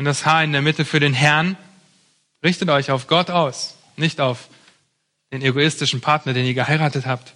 [0.00, 1.58] und das Haar in der Mitte für den Herrn.
[2.42, 4.48] Richtet euch auf Gott aus, nicht auf
[5.30, 7.34] den egoistischen Partner, den ihr geheiratet habt.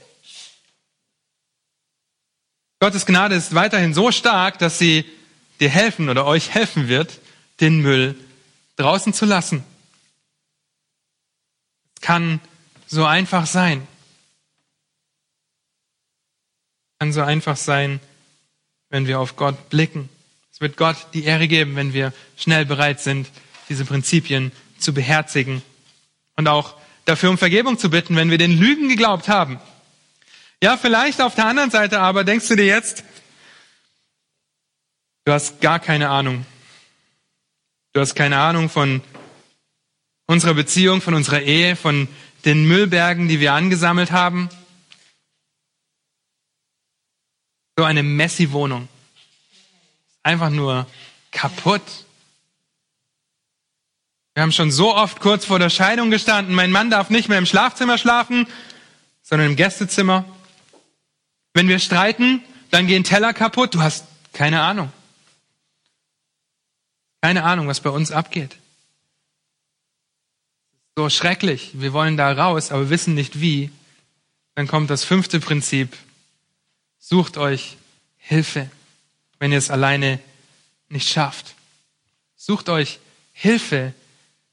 [2.80, 5.04] Gottes Gnade ist weiterhin so stark, dass sie
[5.60, 7.20] dir helfen oder euch helfen wird,
[7.60, 8.16] den Müll
[8.76, 9.62] draußen zu lassen.
[11.96, 12.40] Es kann
[12.86, 13.86] so einfach sein.
[16.94, 18.00] Es kann so einfach sein,
[18.88, 20.08] wenn wir auf Gott blicken.
[20.64, 23.28] Wird Gott die Ehre geben, wenn wir schnell bereit sind,
[23.68, 25.60] diese Prinzipien zu beherzigen
[26.36, 29.60] und auch dafür um Vergebung zu bitten, wenn wir den Lügen geglaubt haben.
[30.62, 33.04] Ja, vielleicht auf der anderen Seite aber denkst du dir jetzt,
[35.26, 36.46] du hast gar keine Ahnung.
[37.92, 39.02] Du hast keine Ahnung von
[40.24, 42.08] unserer Beziehung, von unserer Ehe, von
[42.46, 44.48] den Müllbergen, die wir angesammelt haben.
[47.76, 48.88] So eine messy Wohnung.
[50.24, 50.86] Einfach nur
[51.30, 51.82] kaputt.
[54.34, 56.54] Wir haben schon so oft kurz vor der Scheidung gestanden.
[56.54, 58.48] Mein Mann darf nicht mehr im Schlafzimmer schlafen,
[59.22, 60.24] sondern im Gästezimmer.
[61.52, 63.74] Wenn wir streiten, dann gehen Teller kaputt.
[63.74, 64.92] Du hast keine Ahnung.
[67.22, 68.56] Keine Ahnung, was bei uns abgeht.
[70.96, 71.70] So schrecklich.
[71.74, 73.70] Wir wollen da raus, aber wissen nicht wie.
[74.54, 75.96] Dann kommt das fünfte Prinzip.
[76.98, 77.76] Sucht euch
[78.16, 78.70] Hilfe,
[79.38, 80.18] wenn ihr es alleine
[80.88, 81.54] nicht schafft.
[82.36, 82.98] Sucht euch
[83.32, 83.94] Hilfe,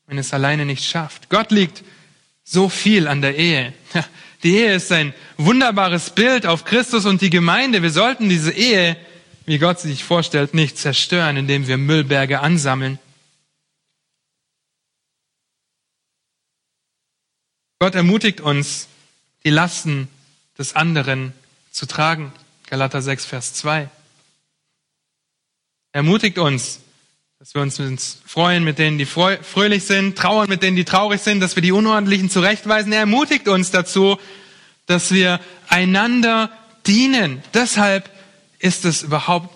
[0.08, 1.30] wenn ihr es alleine nicht schafft.
[1.30, 1.84] Gott liegt
[2.44, 3.74] so viel an der Ehe.
[4.44, 7.84] Die Ehe ist ein wunderbares Bild auf Christus und die Gemeinde.
[7.84, 8.98] Wir sollten diese Ehe,
[9.46, 12.98] wie Gott sie sich vorstellt, nicht zerstören, indem wir Müllberge ansammeln.
[17.78, 18.88] Gott ermutigt uns,
[19.44, 20.08] die Lasten
[20.58, 21.34] des anderen
[21.72, 22.32] zu tragen.
[22.68, 23.90] Galater 6, Vers 2.
[25.94, 26.80] Er ermutigt uns,
[27.40, 31.40] dass wir uns freuen mit denen, die fröhlich sind, trauern mit denen, die traurig sind,
[31.40, 32.94] dass wir die Unordentlichen zurechtweisen.
[32.94, 34.18] Er ermutigt uns dazu,
[34.86, 36.52] dass wir einander
[36.86, 37.44] dienen.
[37.54, 38.10] Deshalb
[38.60, 39.50] ist es überhaupt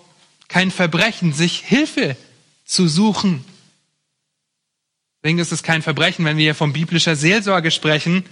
[0.47, 2.17] kein Verbrechen, sich Hilfe
[2.65, 3.45] zu suchen.
[5.21, 8.25] Deswegen ist es kein Verbrechen, wenn wir hier von biblischer Seelsorge sprechen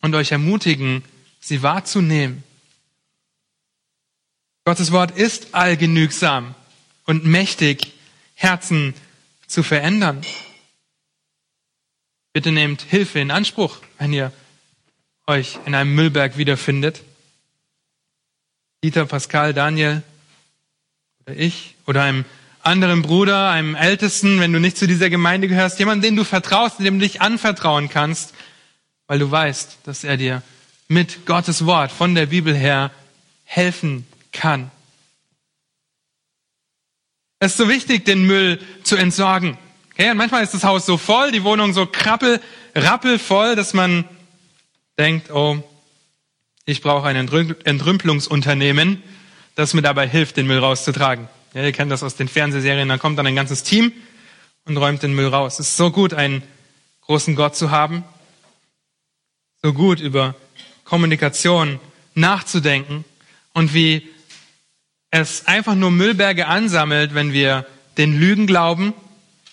[0.00, 1.02] und euch ermutigen,
[1.40, 2.42] sie wahrzunehmen.
[4.64, 6.54] Gottes Wort ist allgenügsam
[7.04, 7.92] und mächtig
[8.34, 8.94] Herzen
[9.46, 10.22] zu verändern.
[12.32, 14.32] Bitte nehmt Hilfe in Anspruch, wenn ihr
[15.26, 17.02] euch in einem Müllberg wiederfindet.
[18.82, 20.02] Dieter, Pascal, Daniel
[21.24, 22.24] oder ich oder einem
[22.62, 26.80] anderen Bruder, einem Ältesten, wenn du nicht zu dieser Gemeinde gehörst, jemand, den du vertraust,
[26.80, 28.34] dem du dich anvertrauen kannst,
[29.06, 30.42] weil du weißt, dass er dir
[30.88, 32.90] mit Gottes Wort von der Bibel her
[33.44, 34.70] helfen kann.
[37.44, 39.58] Es ist so wichtig, den Müll zu entsorgen.
[39.92, 40.10] Okay?
[40.10, 42.40] Und manchmal ist das Haus so voll, die Wohnung so krappel,
[42.74, 44.06] rappelvoll, dass man
[44.98, 45.62] denkt, oh,
[46.64, 49.02] ich brauche ein Entrümpelungsunternehmen,
[49.56, 51.28] das mir dabei hilft, den Müll rauszutragen.
[51.52, 53.92] Ja, ihr kennt das aus den Fernsehserien, da kommt dann ein ganzes Team
[54.64, 55.58] und räumt den Müll raus.
[55.58, 56.42] Es ist so gut, einen
[57.02, 58.04] großen Gott zu haben,
[59.62, 60.34] so gut über
[60.84, 61.78] Kommunikation
[62.14, 63.04] nachzudenken
[63.52, 64.08] und wie
[65.20, 67.66] es einfach nur Müllberge ansammelt, wenn wir
[67.98, 68.92] den Lügen glauben.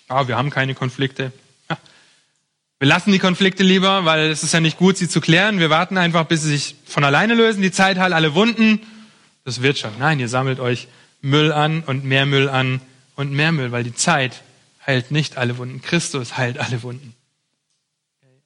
[0.08, 1.32] Ah, wir haben keine Konflikte.
[2.80, 5.60] Wir lassen die Konflikte lieber, weil es ist ja nicht gut, sie zu klären.
[5.60, 7.62] Wir warten einfach, bis sie sich von alleine lösen.
[7.62, 8.80] Die Zeit heilt alle Wunden.
[9.44, 9.92] Das wird schon.
[10.00, 10.88] Nein, ihr sammelt euch
[11.20, 12.80] Müll an und mehr Müll an
[13.14, 14.42] und mehr Müll, weil die Zeit
[14.84, 15.80] heilt nicht alle Wunden.
[15.80, 17.14] Christus heilt alle Wunden.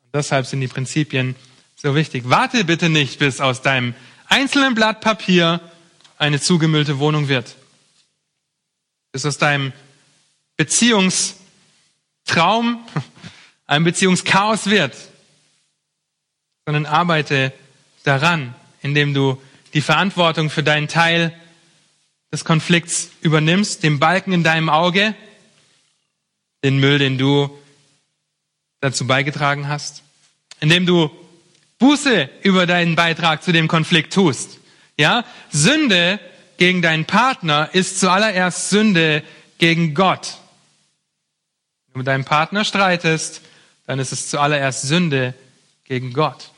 [0.05, 1.35] Und deshalb sind die Prinzipien
[1.77, 2.25] so wichtig.
[2.27, 3.95] Warte bitte nicht, bis aus deinem
[4.29, 5.63] einzelnen Blatt Papier
[6.19, 7.57] eine zugemüllte Wohnung wird.
[9.13, 9.73] Bis aus deinem
[10.57, 12.85] Beziehungstraum
[13.67, 14.97] ein Beziehungschaos wird,
[16.65, 17.53] sondern arbeite
[18.05, 19.41] daran, indem du
[19.75, 21.35] die Verantwortung für deinen Teil
[22.33, 25.15] des Konflikts übernimmst, den Balken in deinem Auge,
[26.65, 27.57] den Müll, den du
[28.81, 30.03] dazu beigetragen hast,
[30.61, 31.11] indem du
[31.79, 34.59] Buße über deinen Beitrag zu dem Konflikt tust.
[34.97, 36.19] Ja, Sünde
[36.57, 39.23] gegen deinen Partner ist zuallererst Sünde
[39.59, 40.39] gegen Gott.
[41.87, 43.43] Wenn du mit deinem Partner streitest,
[43.87, 45.35] dann ist es zuallererst Sünde
[45.85, 46.51] gegen Gott.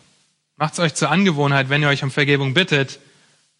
[0.56, 3.00] Macht es euch zur Angewohnheit, wenn ihr euch um Vergebung bittet,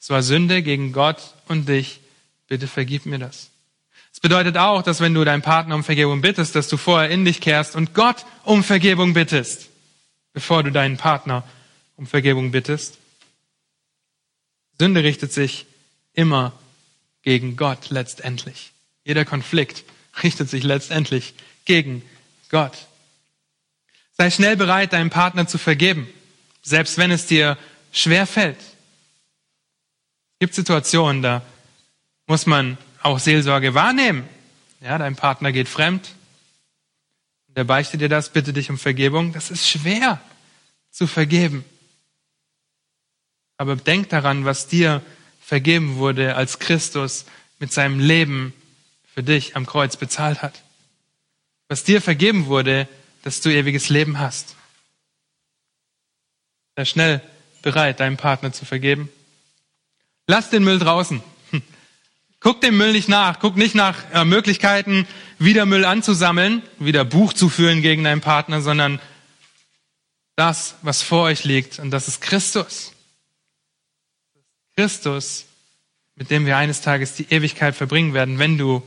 [0.01, 2.01] es war Sünde gegen Gott und dich
[2.47, 3.51] bitte vergib mir das.
[4.12, 7.24] Es bedeutet auch, dass wenn du deinen Partner um Vergebung bittest, dass du vorher in
[7.24, 9.68] dich kehrst und Gott um Vergebung bittest,
[10.33, 11.45] bevor du deinen Partner
[11.97, 12.99] um Vergebung bittest.
[14.79, 15.66] Sünde richtet sich
[16.12, 16.53] immer
[17.22, 18.72] gegen Gott letztendlich.
[19.05, 19.85] Jeder Konflikt
[20.22, 22.03] richtet sich letztendlich gegen
[22.51, 22.87] Gott.
[24.16, 26.09] Sei schnell bereit, deinem Partner zu vergeben,
[26.62, 27.57] selbst wenn es dir
[27.93, 28.59] schwer fällt.
[28.59, 31.43] Es gibt Situationen, da
[32.26, 34.29] muss man auch Seelsorge wahrnehmen.
[34.81, 36.09] Ja, dein Partner geht fremd.
[37.49, 39.33] Der beichtet dir das, bitte dich um Vergebung.
[39.33, 40.20] Das ist schwer
[40.91, 41.64] zu vergeben.
[43.59, 45.03] Aber denk daran, was dir
[45.41, 47.27] vergeben wurde, als Christus
[47.59, 48.55] mit seinem Leben
[49.13, 50.63] für dich am Kreuz bezahlt hat.
[51.69, 52.89] Was dir vergeben wurde,
[53.23, 54.57] dass du ewiges Leben hast.
[56.77, 57.21] Sei schnell
[57.63, 59.11] bereit, deinem Partner zu vergeben.
[60.29, 61.21] Lass den Müll draußen.
[62.41, 63.41] Guck dem Müll nicht nach.
[63.41, 68.61] Guck nicht nach äh, Möglichkeiten, wieder Müll anzusammeln, wieder Buch zu führen gegen deinen Partner,
[68.61, 69.01] sondern
[70.37, 71.81] das, was vor euch liegt.
[71.81, 72.93] Und das ist Christus.
[74.79, 75.47] Christus,
[76.14, 78.81] mit dem wir eines Tages die Ewigkeit verbringen werden, wenn du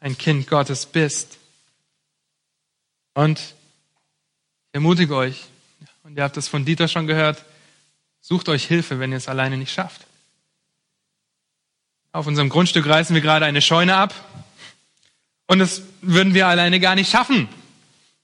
[0.00, 1.38] ein Kind Gottes bist.
[3.14, 3.54] Und ich
[4.72, 5.44] ermutige euch,
[6.02, 7.44] und ihr habt das von Dieter schon gehört,
[8.20, 10.08] sucht euch Hilfe, wenn ihr es alleine nicht schafft.
[12.10, 14.12] Auf unserem Grundstück reißen wir gerade eine Scheune ab
[15.46, 17.48] und das würden wir alleine gar nicht schaffen.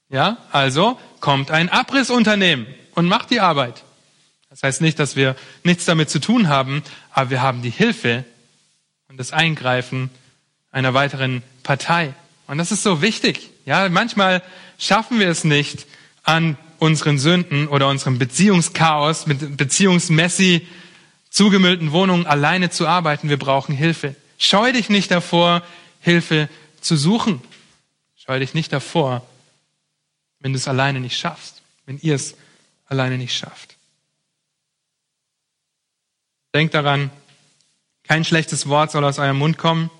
[0.09, 3.84] Ja, also kommt ein Abrissunternehmen und macht die Arbeit.
[4.55, 5.35] Das heißt nicht, dass wir
[5.65, 6.81] nichts damit zu tun haben,
[7.11, 8.23] aber wir haben die Hilfe
[9.09, 10.09] und das Eingreifen
[10.71, 12.13] einer weiteren Partei.
[12.47, 13.49] Und das ist so wichtig.
[13.65, 14.41] Ja, manchmal
[14.79, 15.85] schaffen wir es nicht,
[16.23, 20.65] an unseren Sünden oder unserem Beziehungschaos mit Beziehungsmessi
[21.29, 23.27] zugemüllten Wohnungen alleine zu arbeiten.
[23.27, 24.15] Wir brauchen Hilfe.
[24.37, 25.63] Scheu dich nicht davor,
[25.99, 26.47] Hilfe
[26.79, 27.41] zu suchen.
[28.15, 29.21] Scheu dich nicht davor,
[30.39, 32.35] wenn du es alleine nicht schaffst, wenn ihr es
[32.87, 33.74] alleine nicht schafft.
[36.55, 37.11] Denkt daran,
[38.03, 39.91] kein schlechtes Wort soll aus eurem Mund kommen,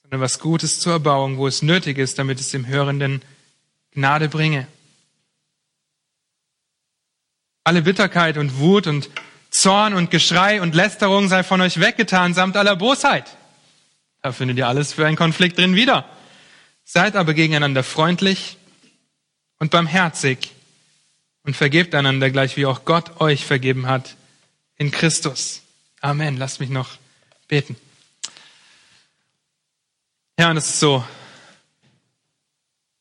[0.00, 3.20] sondern was Gutes zur Erbauung, wo es nötig ist, damit es dem Hörenden
[3.90, 4.66] Gnade bringe.
[7.64, 9.10] Alle Bitterkeit und Wut und
[9.50, 13.36] Zorn und Geschrei und Lästerung sei von euch weggetan, samt aller Bosheit.
[14.22, 16.08] Da findet ihr alles für einen Konflikt drin wieder.
[16.82, 18.56] Seid aber gegeneinander freundlich
[19.58, 20.52] und barmherzig
[21.42, 24.16] und vergebt einander gleich, wie auch Gott euch vergeben hat
[24.80, 25.60] in Christus.
[26.00, 26.38] Amen.
[26.38, 26.96] Lasst mich noch
[27.48, 27.76] beten.
[30.38, 31.04] Herr, und es ist so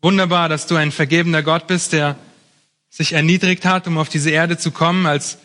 [0.02, 2.18] wunderbar, dass du ein vergebender Gott bist, der
[2.90, 5.38] sich erniedrigt hat, um auf diese Erde zu kommen, als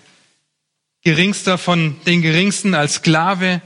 [1.02, 3.62] geringster von den Geringsten, als Sklave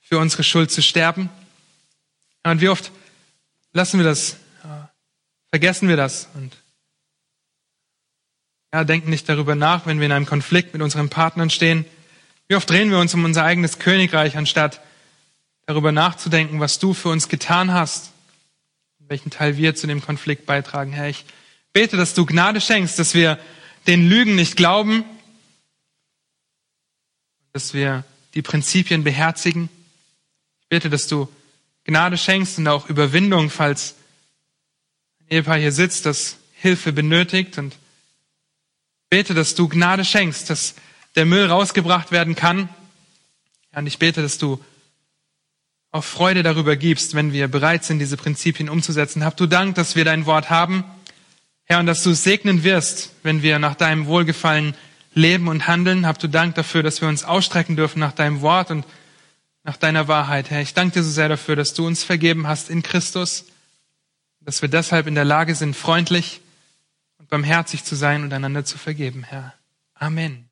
[0.00, 1.28] für unsere Schuld zu sterben.
[2.42, 2.90] Und wie oft
[3.74, 4.36] lassen wir das,
[5.50, 6.56] vergessen wir das und
[8.76, 11.86] ja, denken nicht darüber nach, wenn wir in einem Konflikt mit unseren Partnern stehen.
[12.46, 14.82] Wie oft drehen wir uns um unser eigenes Königreich, anstatt
[15.64, 18.10] darüber nachzudenken, was du für uns getan hast,
[18.98, 20.92] welchen Teil wir zu dem Konflikt beitragen.
[20.92, 21.24] Herr, ich
[21.72, 23.38] bete, dass du Gnade schenkst, dass wir
[23.86, 25.06] den Lügen nicht glauben,
[27.54, 28.04] dass wir
[28.34, 29.70] die Prinzipien beherzigen.
[30.60, 31.28] Ich bete, dass du
[31.84, 33.94] Gnade schenkst und auch Überwindung, falls
[35.20, 37.74] ein Ehepaar hier sitzt, das Hilfe benötigt und
[39.10, 40.74] bete, dass du Gnade schenkst, dass
[41.14, 42.68] der Müll rausgebracht werden kann.
[43.74, 44.62] Und ich bete, dass du
[45.92, 49.24] auch Freude darüber gibst, wenn wir bereit sind, diese Prinzipien umzusetzen.
[49.24, 50.84] Hab du Dank, dass wir dein Wort haben,
[51.64, 54.74] Herr, und dass du es segnen wirst, wenn wir nach deinem Wohlgefallen
[55.14, 56.06] leben und handeln.
[56.06, 58.84] Hab du Dank dafür, dass wir uns ausstrecken dürfen nach deinem Wort und
[59.64, 60.60] nach deiner Wahrheit, Herr.
[60.60, 63.46] Ich danke dir so sehr dafür, dass du uns vergeben hast in Christus,
[64.40, 66.45] dass wir deshalb in der Lage sind, freundlich und
[67.28, 69.54] barmherzig zu sein und einander zu vergeben, Herr.
[69.94, 70.44] Amen.